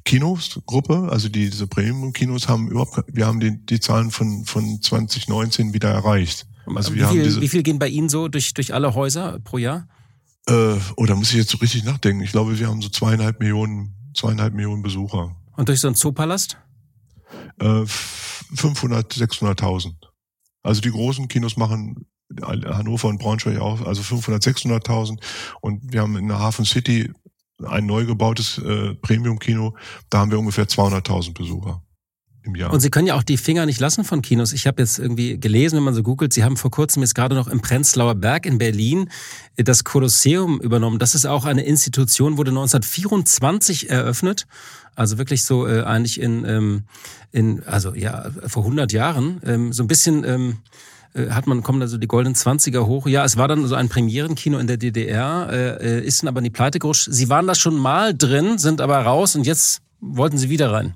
[0.04, 5.74] Kinos-Gruppe, also die, diese Premium-Kinos haben überhaupt, wir haben die, die Zahlen von, von 2019
[5.74, 6.46] wieder erreicht.
[6.66, 9.38] Also wir wie, viel, diese, wie viel gehen bei Ihnen so durch, durch alle Häuser
[9.40, 9.88] pro Jahr?
[10.46, 12.22] Äh, oh, da muss ich jetzt so richtig nachdenken.
[12.22, 15.36] Ich glaube, wir haben so zweieinhalb Millionen, zweieinhalb Millionen Besucher.
[15.56, 16.56] Und durch so einen Zoopalast?
[17.60, 19.94] Äh, 500, 600.000.
[20.62, 22.06] Also die großen Kinos machen
[22.42, 25.20] Hannover und Braunschweig auch, also 500, 600.000.
[25.60, 27.12] Und wir haben in der Hafen City
[27.64, 29.74] ein neu gebautes äh, Premium-Kino,
[30.08, 31.82] da haben wir ungefähr 200.000 Besucher
[32.42, 32.72] im Jahr.
[32.72, 34.52] Und Sie können ja auch die Finger nicht lassen von Kinos.
[34.52, 37.34] Ich habe jetzt irgendwie gelesen, wenn man so googelt, Sie haben vor kurzem jetzt gerade
[37.34, 39.10] noch im Prenzlauer Berg in Berlin
[39.56, 40.98] das Kolosseum übernommen.
[40.98, 44.46] Das ist auch eine Institution, wurde 1924 eröffnet.
[44.94, 46.84] Also wirklich so äh, eigentlich in, ähm,
[47.30, 49.40] in, also ja, vor 100 Jahren.
[49.44, 50.24] Ähm, so ein bisschen...
[50.24, 50.99] Ähm, äh,
[51.30, 53.06] hat man, kommen also die goldenen Zwanziger hoch.
[53.06, 56.38] Ja, es war dann so ein Premierenkino in der DDR, äh, äh, ist dann aber
[56.38, 57.08] in die Pleite gerutscht.
[57.10, 60.94] Sie waren da schon mal drin, sind aber raus und jetzt wollten Sie wieder rein.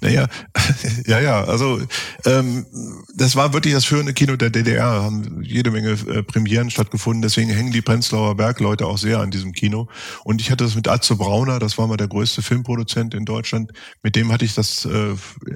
[0.00, 0.26] Naja,
[1.06, 1.80] ja, ja, also
[2.24, 2.66] ähm,
[3.14, 7.50] das war wirklich das führende Kino der DDR, haben jede Menge äh, Premieren stattgefunden, deswegen
[7.50, 9.88] hängen die Prenzlauer Bergleute auch sehr an diesem Kino.
[10.24, 13.72] Und ich hatte das mit Atze Brauner, das war mal der größte Filmproduzent in Deutschland,
[14.02, 15.14] mit dem hatte ich das äh,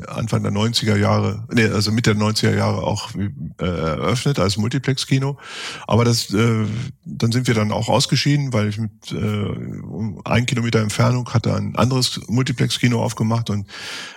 [0.09, 5.39] Anfang der 90er Jahre, nee, also Mitte der 90er Jahre auch äh, eröffnet als Multiplex-Kino.
[5.87, 6.65] Aber das, äh,
[7.05, 11.55] dann sind wir dann auch ausgeschieden, weil ich mit äh, um ein Kilometer Entfernung hatte
[11.55, 13.51] ein anderes Multiplex-Kino aufgemacht.
[13.51, 13.67] Und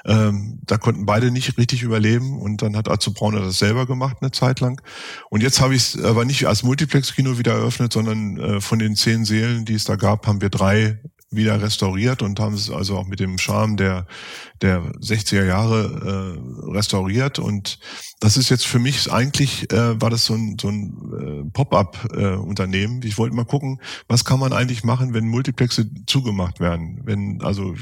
[0.04, 3.86] äh, ähm, da konnten beide nicht richtig überleben und dann hat Azu Brauner das selber
[3.86, 4.82] gemacht eine Zeit lang.
[5.30, 8.96] Und jetzt habe ich es aber nicht als Multiplex-Kino wieder eröffnet, sondern äh, von den
[8.96, 11.00] zehn Seelen, die es da gab, haben wir drei
[11.32, 14.08] wieder restauriert und haben es also auch mit dem Charme der,
[14.62, 17.40] der 60er Jahre äh, restauriert.
[17.40, 17.80] Und
[18.20, 23.02] das ist jetzt für mich eigentlich, äh, war das so ein, so ein äh, Pop-up-Unternehmen.
[23.02, 27.02] Äh, ich wollte mal gucken, was kann man eigentlich machen, wenn Multiplexe zugemacht werden.
[27.04, 27.76] Wenn also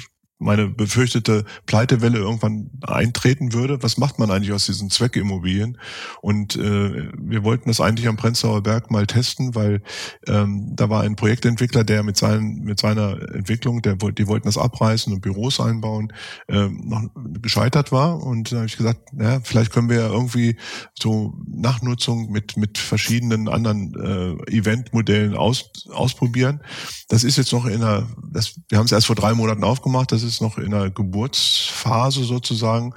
[0.44, 3.82] meine befürchtete Pleitewelle irgendwann eintreten würde.
[3.82, 5.78] Was macht man eigentlich aus diesen Zweckimmobilien?
[6.22, 9.82] Und äh, wir wollten das eigentlich am Prenzlauer Berg mal testen, weil
[10.28, 14.58] ähm, da war ein Projektentwickler, der mit, seinen, mit seiner Entwicklung, der, die wollten das
[14.58, 16.12] abreißen und Büros einbauen,
[16.48, 17.10] äh, noch
[17.42, 18.22] gescheitert war.
[18.22, 20.58] Und da habe ich gesagt, naja, vielleicht können wir ja irgendwie
[21.00, 26.62] so Nachnutzung mit, mit verschiedenen anderen äh, Eventmodellen aus, ausprobieren.
[27.10, 30.12] Das ist jetzt noch in einer, das, wir haben es erst vor drei Monaten aufgemacht,
[30.12, 32.94] das ist ist noch in der Geburtsphase sozusagen.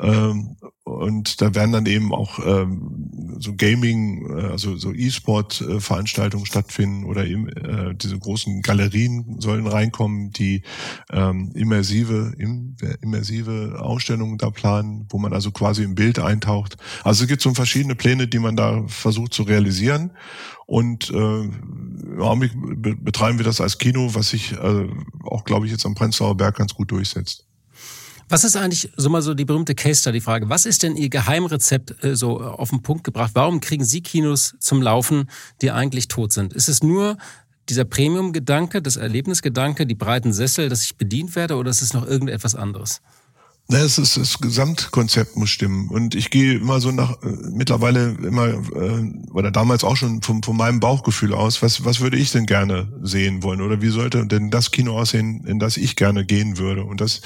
[0.00, 7.04] Ähm, und da werden dann eben auch ähm, so Gaming, äh, also so E-Sport-Veranstaltungen stattfinden
[7.04, 10.62] oder eben äh, diese großen Galerien sollen reinkommen, die
[11.10, 16.76] ähm, immersive, im, immersive Ausstellungen da planen, wo man also quasi im Bild eintaucht.
[17.02, 20.12] Also es gibt so verschiedene Pläne, die man da versucht zu realisieren.
[20.66, 24.88] Und äh, im betreiben wir das als Kino, was sich äh,
[25.22, 27.47] auch, glaube ich, jetzt am Prenzlauer Berg ganz gut durchsetzt.
[28.30, 30.50] Was ist eigentlich so mal so die berühmte Case Study Frage?
[30.50, 33.30] Was ist denn Ihr Geheimrezept äh, so auf den Punkt gebracht?
[33.34, 35.30] Warum kriegen Sie Kinos zum Laufen,
[35.62, 36.52] die eigentlich tot sind?
[36.52, 37.16] Ist es nur
[37.70, 42.06] dieser Premium-Gedanke, das Erlebnisgedanke, die breiten Sessel, dass ich bedient werde, oder ist es noch
[42.06, 43.00] irgendetwas anderes?
[43.70, 48.16] Na, es ist das Gesamtkonzept muss stimmen und ich gehe immer so nach äh, mittlerweile
[48.22, 52.32] immer äh, oder damals auch schon von, von meinem Bauchgefühl aus, was was würde ich
[52.32, 56.24] denn gerne sehen wollen oder wie sollte denn das Kino aussehen, in das ich gerne
[56.24, 57.20] gehen würde und das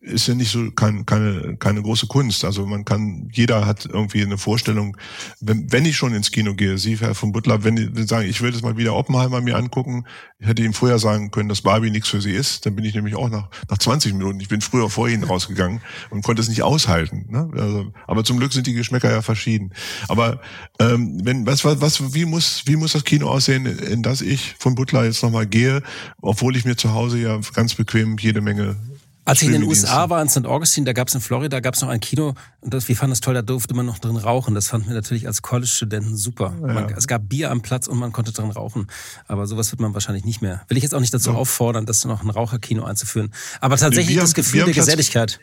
[0.00, 2.44] ist ja nicht so kein, keine keine große Kunst.
[2.44, 4.96] Also man kann jeder hat irgendwie eine Vorstellung.
[5.40, 8.42] Wenn, wenn ich schon ins Kino gehe, Sie Herr von Butler, wenn Sie sagen, ich
[8.42, 10.04] will das mal wieder Oppenheimer mir angucken,
[10.38, 12.94] ich hätte ihm vorher sagen können, dass Barbie nichts für Sie ist, dann bin ich
[12.94, 14.40] nämlich auch nach nach 20 Minuten.
[14.40, 17.26] Ich bin früher vor Ihnen rausgegangen und konnte es nicht aushalten.
[17.30, 17.50] Ne?
[17.54, 19.72] Also, aber zum Glück sind die Geschmäcker ja verschieden.
[20.08, 20.40] Aber
[20.80, 24.54] ähm, wenn was was was wie muss wie muss das Kino aussehen, in das ich
[24.58, 25.82] von Butler jetzt nochmal gehe,
[26.20, 28.76] obwohl ich mir zu Hause ja ganz bequem jede Menge
[29.24, 30.46] als ich in den USA war, in St.
[30.46, 33.12] Augustine, da gab es in Florida, gab es noch ein Kino und das, wir fanden
[33.12, 34.54] das toll, da durfte man noch drin rauchen.
[34.54, 36.54] Das fanden wir natürlich als College-Studenten super.
[36.60, 36.72] Ja.
[36.72, 38.88] Man, es gab Bier am Platz und man konnte drin rauchen.
[39.28, 40.62] Aber sowas wird man wahrscheinlich nicht mehr.
[40.68, 41.36] Will ich jetzt auch nicht dazu ja.
[41.36, 43.32] auffordern, das noch ein Raucherkino einzuführen.
[43.60, 45.38] Aber tatsächlich das Gefühl der Geselligkeit.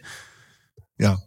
[0.98, 1.20] Ja.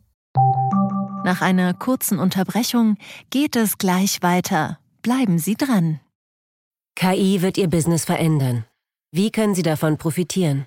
[1.24, 2.98] Nach einer kurzen Unterbrechung
[3.30, 4.78] geht es gleich weiter.
[5.00, 6.00] Bleiben Sie dran.
[6.96, 8.64] KI wird Ihr Business verändern.
[9.10, 10.66] Wie können Sie davon profitieren?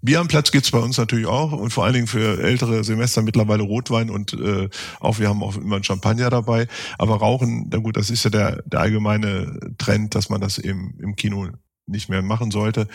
[0.00, 3.22] Bier am Platz gibt's bei uns natürlich auch und vor allen Dingen für ältere Semester
[3.22, 4.68] mittlerweile Rotwein und äh,
[5.00, 6.68] auch wir haben auch immer einen Champagner dabei.
[6.98, 10.94] Aber Rauchen, na gut, das ist ja der, der allgemeine Trend, dass man das eben
[11.00, 11.48] im Kino
[11.86, 12.86] nicht mehr machen sollte,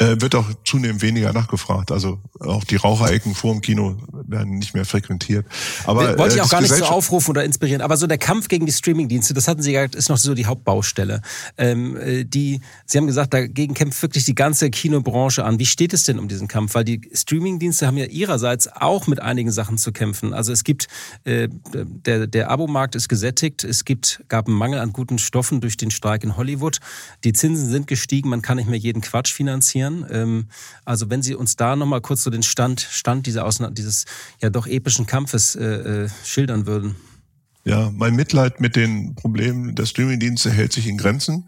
[0.00, 1.92] äh, wird auch zunehmend weniger nachgefragt.
[1.92, 3.96] Also auch die Raucherecken vor dem Kino
[4.26, 5.44] werden nicht mehr frequentiert.
[5.84, 7.82] Aber wollte ich äh, auch gar nicht so aufrufen oder inspirieren.
[7.82, 10.46] Aber so der Kampf gegen die Streamingdienste, das hatten Sie gesagt, ist noch so die
[10.46, 11.20] Hauptbaustelle.
[11.58, 15.58] Ähm, äh, die, Sie haben gesagt, dagegen kämpft wirklich die ganze Kinobranche an.
[15.58, 16.74] Wie steht es denn um diesen Kampf?
[16.74, 20.32] Weil die Streamingdienste haben ja ihrerseits auch mit einigen Sachen zu kämpfen.
[20.32, 20.88] Also es gibt
[21.24, 23.64] äh, der der Abomarkt ist gesättigt.
[23.64, 26.78] Es gibt gab einen Mangel an guten Stoffen durch den Streik in Hollywood.
[27.22, 28.30] Die Zinsen sind gestiegen.
[28.30, 29.89] Man kann nicht mehr jeden Quatsch finanzieren.
[30.10, 30.46] Ähm,
[30.84, 34.04] also wenn Sie uns da noch mal kurz so den Stand Stand dieser Ausna dieses
[34.40, 36.96] ja doch epischen Kampfes äh, äh, schildern würden.
[37.64, 41.46] Ja, mein Mitleid mit den Problemen der Streamingdienste hält sich in Grenzen.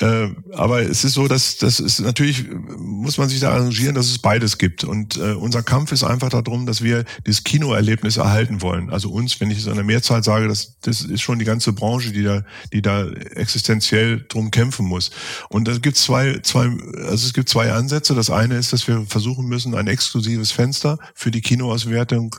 [0.00, 2.46] Äh, aber es ist so, dass das ist natürlich
[2.78, 4.84] muss man sich da arrangieren, dass es beides gibt.
[4.84, 8.90] Und äh, unser Kampf ist einfach darum, dass wir dieses Kinoerlebnis erhalten wollen.
[8.90, 11.72] Also uns, wenn ich es in der Mehrzahl sage, das, das ist schon die ganze
[11.72, 15.10] Branche, die da, die da existenziell drum kämpfen muss.
[15.48, 16.70] Und da gibt zwei, zwei,
[17.04, 18.14] also es gibt zwei Ansätze.
[18.14, 22.36] Das eine ist, dass wir versuchen müssen, ein exklusives Fenster für die Kinoauswertung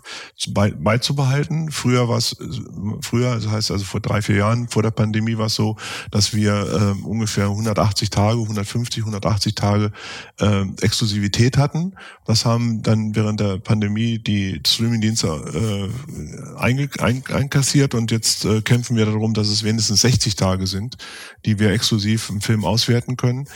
[0.47, 1.69] beizubehalten.
[1.71, 2.37] Früher war es
[3.01, 5.77] früher, das heißt also vor drei, vier Jahren, vor der Pandemie war es so,
[6.11, 9.91] dass wir äh, ungefähr 180 Tage, 150, 180 Tage
[10.39, 11.93] äh, Exklusivität hatten.
[12.25, 18.61] Das haben dann während der Pandemie die Streamingdienste äh, ein, ein, einkassiert und jetzt äh,
[18.61, 20.97] kämpfen wir darum, dass es wenigstens 60 Tage sind,
[21.45, 23.47] die wir exklusiv im Film auswerten können,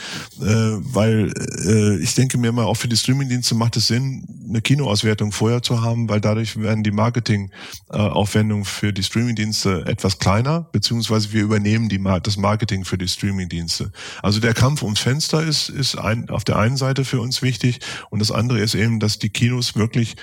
[0.41, 1.33] äh, weil
[1.65, 5.61] äh, ich denke mir mal, auch für die Streamingdienste macht es Sinn, eine Kinoauswertung vorher
[5.61, 11.43] zu haben, weil dadurch werden die Marketingaufwendungen für die Streamingdienste Streamingdienste etwas kleiner, beziehungsweise wir
[11.43, 13.91] übernehmen die, das Marketing für die Streamingdienste.
[14.21, 17.79] Also der Kampf ums Fenster ist, ist ein, auf der einen Seite für uns wichtig
[18.09, 20.15] und das andere ist eben, dass die Kinos wirklich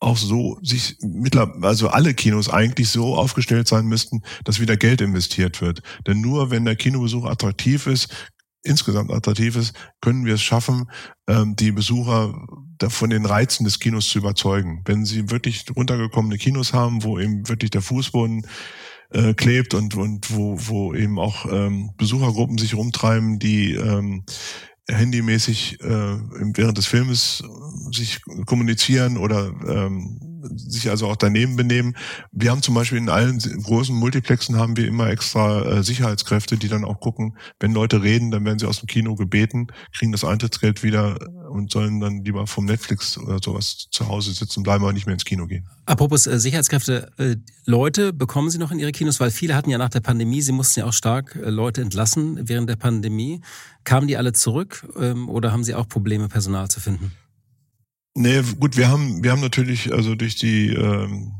[0.00, 5.00] auch so sich mittlerweile, also alle Kinos eigentlich so aufgestellt sein müssten, dass wieder Geld
[5.00, 5.82] investiert wird.
[6.06, 8.08] Denn nur wenn der Kinobesuch attraktiv ist,
[8.68, 10.90] insgesamt attraktiv ist, können wir es schaffen,
[11.28, 12.46] ähm, die Besucher
[12.88, 14.82] von den Reizen des Kinos zu überzeugen.
[14.84, 18.46] Wenn sie wirklich runtergekommene Kinos haben, wo eben wirklich der Fußboden
[19.10, 24.24] äh, klebt und, und wo, wo eben auch ähm, Besuchergruppen sich rumtreiben, die ähm,
[24.90, 27.42] handymäßig äh, während des Filmes
[27.92, 30.20] sich kommunizieren oder ähm,
[30.56, 31.96] sich also auch daneben benehmen.
[32.32, 36.68] Wir haben zum Beispiel in allen großen Multiplexen haben wir immer extra äh, Sicherheitskräfte, die
[36.68, 40.24] dann auch gucken, wenn Leute reden, dann werden sie aus dem Kino gebeten, kriegen das
[40.24, 41.18] Eintrittsgeld wieder
[41.50, 45.14] und sollen dann lieber vom Netflix oder sowas zu Hause sitzen bleiben, aber nicht mehr
[45.14, 45.66] ins Kino gehen.
[45.86, 49.78] Apropos äh, Sicherheitskräfte, äh, Leute bekommen Sie noch in Ihre Kinos, weil viele hatten ja
[49.78, 53.40] nach der Pandemie, Sie mussten ja auch stark äh, Leute entlassen während der Pandemie.
[53.88, 57.12] Kamen die alle zurück ähm, oder haben Sie auch Probleme, Personal zu finden?
[58.14, 61.32] Nee, gut, wir haben, wir haben natürlich, also durch die, ähm,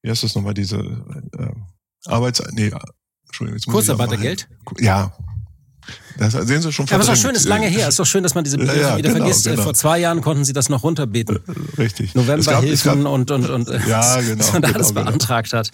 [0.00, 1.50] wie heißt das nochmal, diese äh,
[2.06, 2.42] Arbeits...
[2.52, 2.72] Nee,
[3.26, 3.58] Entschuldigung.
[3.58, 4.48] Jetzt Kurzarbeitergeld?
[4.78, 5.12] Ja,
[6.18, 7.82] das sehen Sie schon Aber es ist doch schön, ist lange her.
[7.82, 9.44] Es ist doch schön, dass man diese Begriffe ja, wieder genau, vergisst.
[9.44, 9.62] Genau.
[9.62, 11.40] Vor zwei Jahren konnten Sie das noch runterbeten.
[11.76, 12.14] Richtig.
[12.14, 15.10] Novemberhilfen und, und, und, ja, genau, was man da alles genau, genau.
[15.10, 15.70] beantragt hat.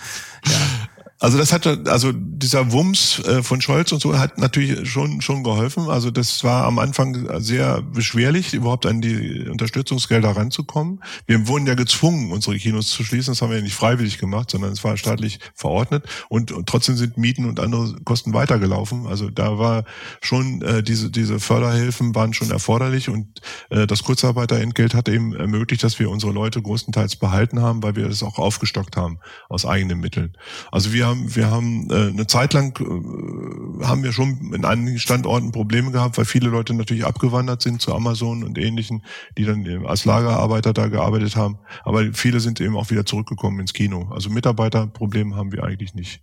[1.23, 5.45] Also das hat also dieser Wumms äh, von Scholz und so hat natürlich schon schon
[5.45, 5.89] geholfen.
[5.89, 11.01] Also das war am Anfang sehr beschwerlich, überhaupt an die Unterstützungsgelder ranzukommen.
[11.29, 13.35] Wir wurden ja gezwungen, unsere Kinos zu schließen.
[13.35, 16.05] Das haben wir ja nicht freiwillig gemacht, sondern es war staatlich verordnet.
[16.29, 19.07] Und, und trotzdem sind Mieten und andere Kosten weitergelaufen.
[19.07, 19.85] Also da war
[20.23, 25.85] schon äh, diese diese Förderhilfen waren schon erforderlich und äh, das Kurzarbeiterentgelt hat eben ermöglicht,
[25.85, 30.01] dass wir unsere Leute größtenteils behalten haben, weil wir das auch aufgestockt haben aus eigenen
[30.01, 30.37] Mitteln.
[30.73, 34.99] Also wir haben, wir haben äh, eine Zeit lang äh, haben wir schon in einigen
[34.99, 39.05] Standorten Probleme gehabt, weil viele Leute natürlich abgewandert sind zu Amazon und ähnlichen,
[39.39, 41.59] die dann als Lagerarbeiter da gearbeitet haben.
[41.85, 44.09] Aber viele sind eben auch wieder zurückgekommen ins Kino.
[44.11, 46.23] Also Mitarbeiterprobleme haben wir eigentlich nicht.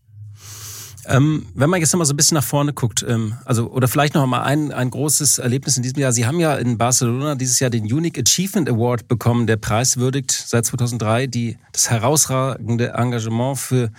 [1.10, 3.88] Ähm, wenn man jetzt noch mal so ein bisschen nach vorne guckt, ähm, also oder
[3.88, 6.12] vielleicht noch mal ein, ein großes Erlebnis in diesem Jahr.
[6.12, 10.66] Sie haben ja in Barcelona dieses Jahr den Unique Achievement Award bekommen, der preiswürdigt seit
[10.66, 13.92] 2003 die, das herausragende Engagement für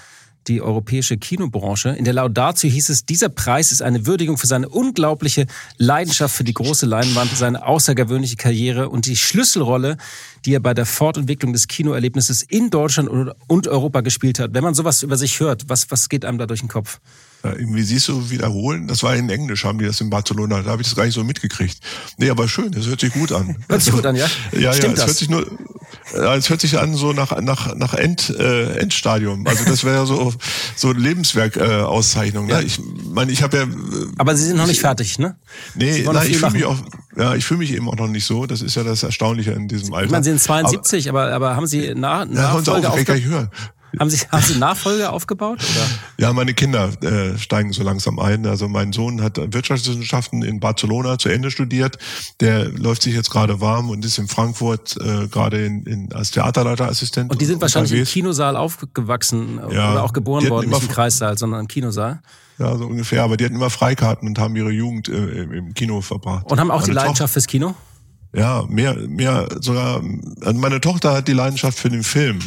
[0.48, 1.90] die europäische Kinobranche.
[1.90, 6.44] In der Laudatio hieß es, dieser Preis ist eine Würdigung für seine unglaubliche Leidenschaft für
[6.44, 9.96] die große Leinwand, seine außergewöhnliche Karriere und die Schlüsselrolle,
[10.44, 14.54] die er bei der Fortentwicklung des Kinoerlebnisses in Deutschland und Europa gespielt hat.
[14.54, 17.00] Wenn man sowas über sich hört, was, was geht einem da durch den Kopf?
[17.42, 20.70] Ja, irgendwie siehst du wiederholen, das war in Englisch, haben die das in Barcelona, da
[20.70, 21.78] habe ich das gar nicht so mitgekriegt.
[22.18, 23.56] Nee, aber schön, das hört sich gut an.
[23.68, 24.26] Hört sich gut an, ja?
[24.52, 25.46] Ja, Stimmt ja, es hört sich nur,
[26.14, 29.46] es hört sich an so nach, nach, nach End, äh, Endstadium.
[29.46, 30.32] Also das wäre ja so,
[30.76, 32.48] so Lebenswerk-Auszeichnung.
[32.48, 32.58] Äh, ne?
[32.60, 32.60] Ja.
[32.60, 32.80] Ich
[33.12, 33.62] meine, ich habe ja.
[33.64, 33.66] Äh,
[34.18, 35.36] aber Sie sind noch nicht fertig, ne?
[35.74, 36.76] Nee, nein, ich fühle mich auch,
[37.16, 38.46] ja, ich fühle mich eben auch noch nicht so.
[38.46, 40.06] Das ist ja das Erstaunliche in diesem Alter.
[40.06, 43.18] Ich meine, Sie sind 72, aber, aber, aber haben Sie nach, ja, Nachfolge auf, kann
[43.18, 43.50] ich hören.
[43.98, 45.58] Haben Sie, haben Sie Nachfolger aufgebaut?
[45.58, 45.86] Oder?
[46.18, 48.46] Ja, meine Kinder äh, steigen so langsam ein.
[48.46, 51.98] Also mein Sohn hat Wirtschaftswissenschaften in Barcelona zu Ende studiert.
[52.40, 56.30] Der läuft sich jetzt gerade warm und ist in Frankfurt äh, gerade in, in, als
[56.30, 57.30] Theaterleiterassistent.
[57.30, 58.10] Und die sind wahrscheinlich unterwegs.
[58.10, 62.20] im Kinosaal aufgewachsen ja, oder auch geboren worden, nicht im Kreissaal, sondern im Kinosaal.
[62.58, 63.22] Ja, so ungefähr.
[63.22, 66.50] Aber die hatten immer Freikarten und haben ihre Jugend äh, im Kino verbracht.
[66.50, 67.74] Und haben auch meine die Leidenschaft Tochter, fürs Kino?
[68.34, 70.02] Ja, mehr, mehr sogar.
[70.44, 72.38] Also meine Tochter hat die Leidenschaft für den Film.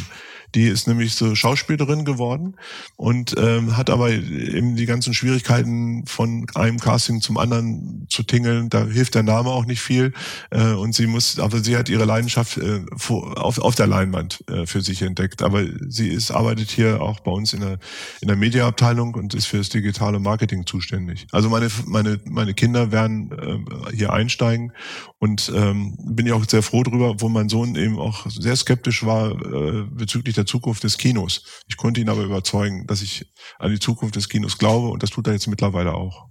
[0.54, 2.54] Die ist nämlich so Schauspielerin geworden
[2.96, 8.70] und ähm, hat aber eben die ganzen Schwierigkeiten von einem Casting zum anderen zu tingeln.
[8.70, 10.12] Da hilft der Name auch nicht viel.
[10.50, 14.66] Äh, und sie muss, aber sie hat ihre Leidenschaft äh, auf, auf der Leinwand äh,
[14.66, 15.42] für sich entdeckt.
[15.42, 17.78] Aber sie ist, arbeitet hier auch bei uns in der,
[18.20, 21.26] in der Mediaabteilung und ist für das digitale Marketing zuständig.
[21.32, 24.72] Also meine, meine, meine Kinder werden äh, hier einsteigen
[25.18, 29.04] und ähm, bin ja auch sehr froh drüber, wo mein Sohn eben auch sehr skeptisch
[29.04, 31.42] war äh, bezüglich der Zukunft des Kinos.
[31.66, 35.10] Ich konnte ihn aber überzeugen, dass ich an die Zukunft des Kinos glaube und das
[35.10, 36.26] tut er jetzt mittlerweile auch.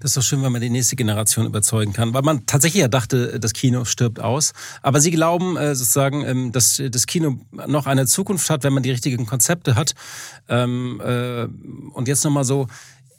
[0.00, 2.88] Das ist doch schön, wenn man die nächste Generation überzeugen kann, weil man tatsächlich ja
[2.88, 4.52] dachte, das Kino stirbt aus.
[4.82, 8.82] Aber Sie glauben äh, sozusagen, ähm, dass das Kino noch eine Zukunft hat, wenn man
[8.82, 9.94] die richtigen Konzepte hat.
[10.48, 11.44] Ähm, äh,
[11.94, 12.66] und jetzt nochmal so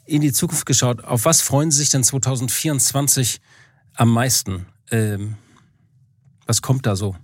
[0.04, 1.02] in die Zukunft geschaut.
[1.02, 3.40] Auf was freuen Sie sich denn 2024
[3.94, 4.66] am meisten?
[4.90, 5.36] Ähm,
[6.46, 7.16] was kommt da so?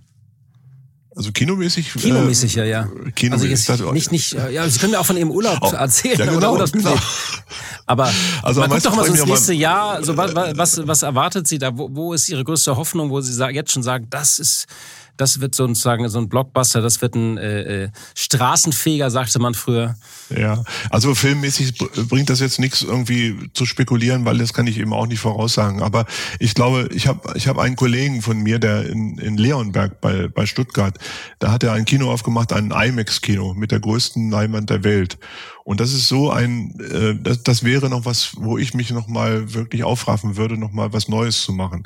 [1.15, 1.93] Also kinomäßig?
[1.93, 2.89] Kinomäßig, äh, ja, ja.
[3.15, 3.69] Kinomäßig.
[3.69, 6.17] Also jetzt nicht, nicht, ja, Sie können mir auch von Ihrem Urlaub oh, erzählen.
[6.17, 6.95] Ja, genau, oder genau.
[7.85, 8.11] Aber
[8.41, 10.03] also man guckt doch mal so ins nächste Jahr.
[10.03, 11.77] So, was, was, was erwartet Sie da?
[11.77, 14.65] Wo, wo ist Ihre größte Hoffnung, wo Sie jetzt schon sagen, das ist
[15.17, 19.95] das wird sozusagen so ein Blockbuster, das wird ein äh, äh, Straßenfeger, sagte man früher.
[20.35, 21.77] Ja, also filmmäßig
[22.09, 25.81] bringt das jetzt nichts irgendwie zu spekulieren, weil das kann ich eben auch nicht voraussagen.
[25.81, 26.05] Aber
[26.39, 30.27] ich glaube, ich habe ich hab einen Kollegen von mir, der in, in Leonberg bei,
[30.27, 30.97] bei Stuttgart,
[31.39, 35.17] da hat er ein Kino aufgemacht, ein IMAX-Kino mit der größten Leinwand der Welt.
[35.63, 39.07] Und das ist so ein, äh, das, das wäre noch was, wo ich mich noch
[39.07, 41.83] mal wirklich aufraffen würde, noch mal was Neues zu machen.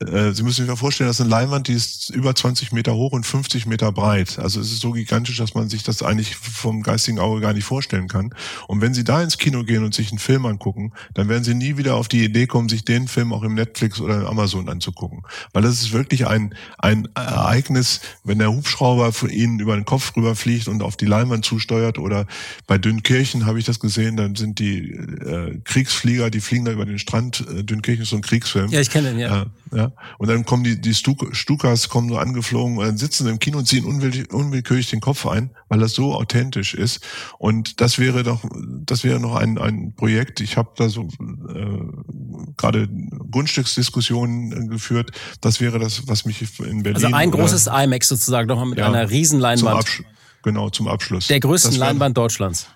[0.00, 2.94] Äh, Sie müssen sich mal vorstellen, das ist eine Leinwand, die ist über 20 Meter
[2.94, 4.38] hoch und 50 Meter breit.
[4.38, 7.64] Also es ist so gigantisch, dass man sich das eigentlich vom geistigen Auge gar nicht
[7.64, 8.34] vorstellen kann.
[8.66, 11.54] Und wenn Sie da ins Kino gehen und sich einen Film angucken, dann werden Sie
[11.54, 15.22] nie wieder auf die Idee kommen, sich den Film auch im Netflix oder Amazon anzugucken.
[15.52, 20.16] Weil das ist wirklich ein, ein Ereignis, wenn der Hubschrauber von Ihnen über den Kopf
[20.16, 22.26] rüberfliegt und auf die Leinwand zusteuert oder
[22.66, 26.72] bei Dünkirchen Dünkirchen habe ich das gesehen, dann sind die äh, Kriegsflieger, die fliegen da
[26.72, 27.44] über den Strand.
[27.48, 28.70] Äh, Dünkirchen ist so ein Kriegsfilm.
[28.70, 29.42] Ja, ich kenne den, ja.
[29.42, 29.92] Äh, ja.
[30.18, 33.58] Und dann kommen die, die Stuk Stukas kommen so angeflogen und dann sitzen im Kino
[33.58, 37.00] und ziehen unwill unwillkürlich den Kopf ein, weil das so authentisch ist.
[37.38, 38.42] Und das wäre doch,
[38.86, 40.40] das wäre noch ein, ein Projekt.
[40.40, 42.88] Ich habe da so äh, gerade
[43.30, 45.10] Grundstücksdiskussionen äh, geführt.
[45.42, 47.04] Das wäre das, was mich in Berlin.
[47.04, 49.86] Also ein großes IMAX sozusagen nochmal mit ja, einer Riesenleinwand.
[49.86, 50.04] Zum
[50.42, 51.26] genau, zum Abschluss.
[51.26, 52.66] Der größten Leinwand Deutschlands.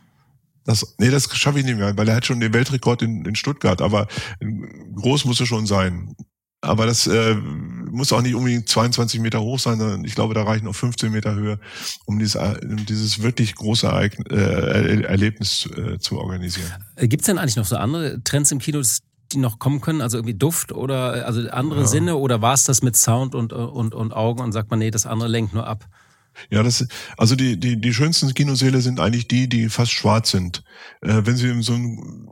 [0.65, 3.35] Das, nee, das schaffe ich nicht mehr, weil er hat schon den Weltrekord in, in
[3.35, 4.09] Stuttgart, aber
[4.95, 6.15] groß muss er schon sein.
[6.65, 10.45] Aber das äh, muss auch nicht unbedingt 22 Meter hoch sein, sondern ich glaube, da
[10.45, 11.59] reichen auch 15 Meter Höhe,
[12.07, 16.73] um dieses, um dieses wirklich große Ereignis, äh, Erlebnis äh, zu organisieren.
[16.97, 18.83] Äh, Gibt es denn eigentlich noch so andere Trends im Kino,
[19.33, 20.01] die noch kommen können?
[20.01, 21.87] Also irgendwie Duft oder also andere ja.
[21.87, 24.91] Sinne oder war es das mit Sound und, und, und Augen und sagt man, nee,
[24.91, 25.85] das andere lenkt nur ab?
[26.51, 30.63] Ja, das, also die, die, die schönsten Kinosäle sind eigentlich die, die fast schwarz sind.
[31.01, 32.29] Äh, wenn sie so ein,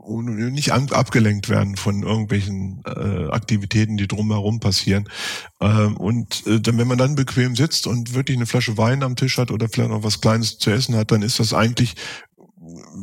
[0.51, 5.09] nicht an, abgelenkt werden von irgendwelchen äh, Aktivitäten, die drumherum passieren.
[5.59, 9.37] Äh, und dann, wenn man dann bequem sitzt und wirklich eine Flasche Wein am Tisch
[9.37, 11.95] hat oder vielleicht noch was Kleines zu essen hat, dann ist das eigentlich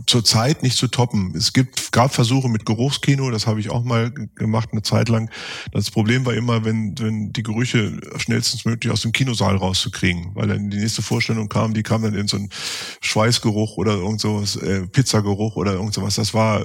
[0.06, 1.34] zurzeit nicht zu toppen.
[1.36, 5.30] Es gibt, gab Versuche mit Geruchskino, das habe ich auch mal gemacht eine Zeit lang.
[5.72, 10.48] Das Problem war immer, wenn, wenn die Gerüche schnellstens möglich aus dem Kinosaal rauszukriegen, weil
[10.48, 12.50] dann die nächste Vorstellung kam, die kam dann in so einen
[13.00, 16.14] Schweißgeruch oder irgend sowas, äh, Pizzageruch oder irgend sowas.
[16.14, 16.64] Das war,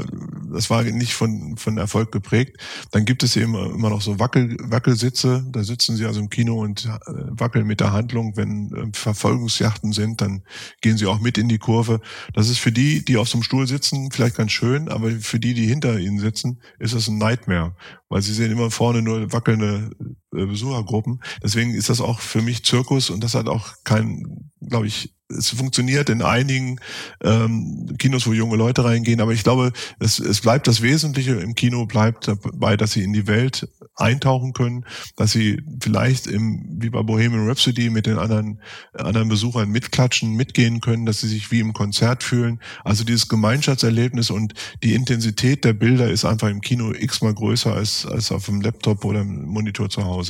[0.53, 2.57] das war nicht von, von Erfolg geprägt.
[2.91, 6.61] Dann gibt es eben immer noch so Wackel, Wackelsitze, da sitzen sie also im Kino
[6.61, 8.37] und äh, wackeln mit der Handlung.
[8.37, 10.43] Wenn äh, Verfolgungsjachten sind, dann
[10.81, 11.99] gehen sie auch mit in die Kurve.
[12.33, 15.39] Das ist für die, die auf so einem Stuhl sitzen, vielleicht ganz schön, aber für
[15.39, 17.75] die, die hinter ihnen sitzen, ist das ein Nightmare,
[18.09, 19.91] weil sie sehen immer vorne nur wackelnde
[20.35, 21.21] Besuchergruppen.
[21.43, 25.49] Deswegen ist das auch für mich Zirkus und das hat auch kein, glaube ich, es
[25.49, 26.79] funktioniert in einigen
[27.23, 31.55] ähm, Kinos, wo junge Leute reingehen, aber ich glaube, es, es bleibt das Wesentliche im
[31.55, 36.89] Kino bleibt dabei, dass sie in die Welt eintauchen können, dass sie vielleicht im, wie
[36.89, 38.61] bei Bohemian Rhapsody mit den anderen,
[38.93, 42.59] anderen Besuchern mitklatschen, mitgehen können, dass sie sich wie im Konzert fühlen.
[42.83, 48.05] Also dieses Gemeinschaftserlebnis und die Intensität der Bilder ist einfach im Kino x-mal größer als,
[48.05, 50.24] als auf dem Laptop oder im Monitor zu Hause.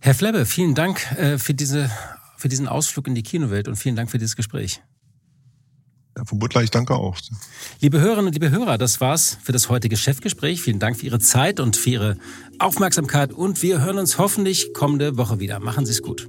[0.00, 1.90] Herr Flebbe, vielen Dank äh, für, diese,
[2.36, 4.80] für diesen Ausflug in die Kinowelt und vielen Dank für dieses Gespräch.
[6.16, 7.16] Herr von Butler, ich danke auch.
[7.80, 10.62] Liebe Hörerinnen und liebe Hörer, das war's für das heutige Chefgespräch.
[10.62, 12.16] Vielen Dank für Ihre Zeit und für Ihre
[12.58, 15.60] Aufmerksamkeit und wir hören uns hoffentlich kommende Woche wieder.
[15.60, 16.28] Machen Sie es gut.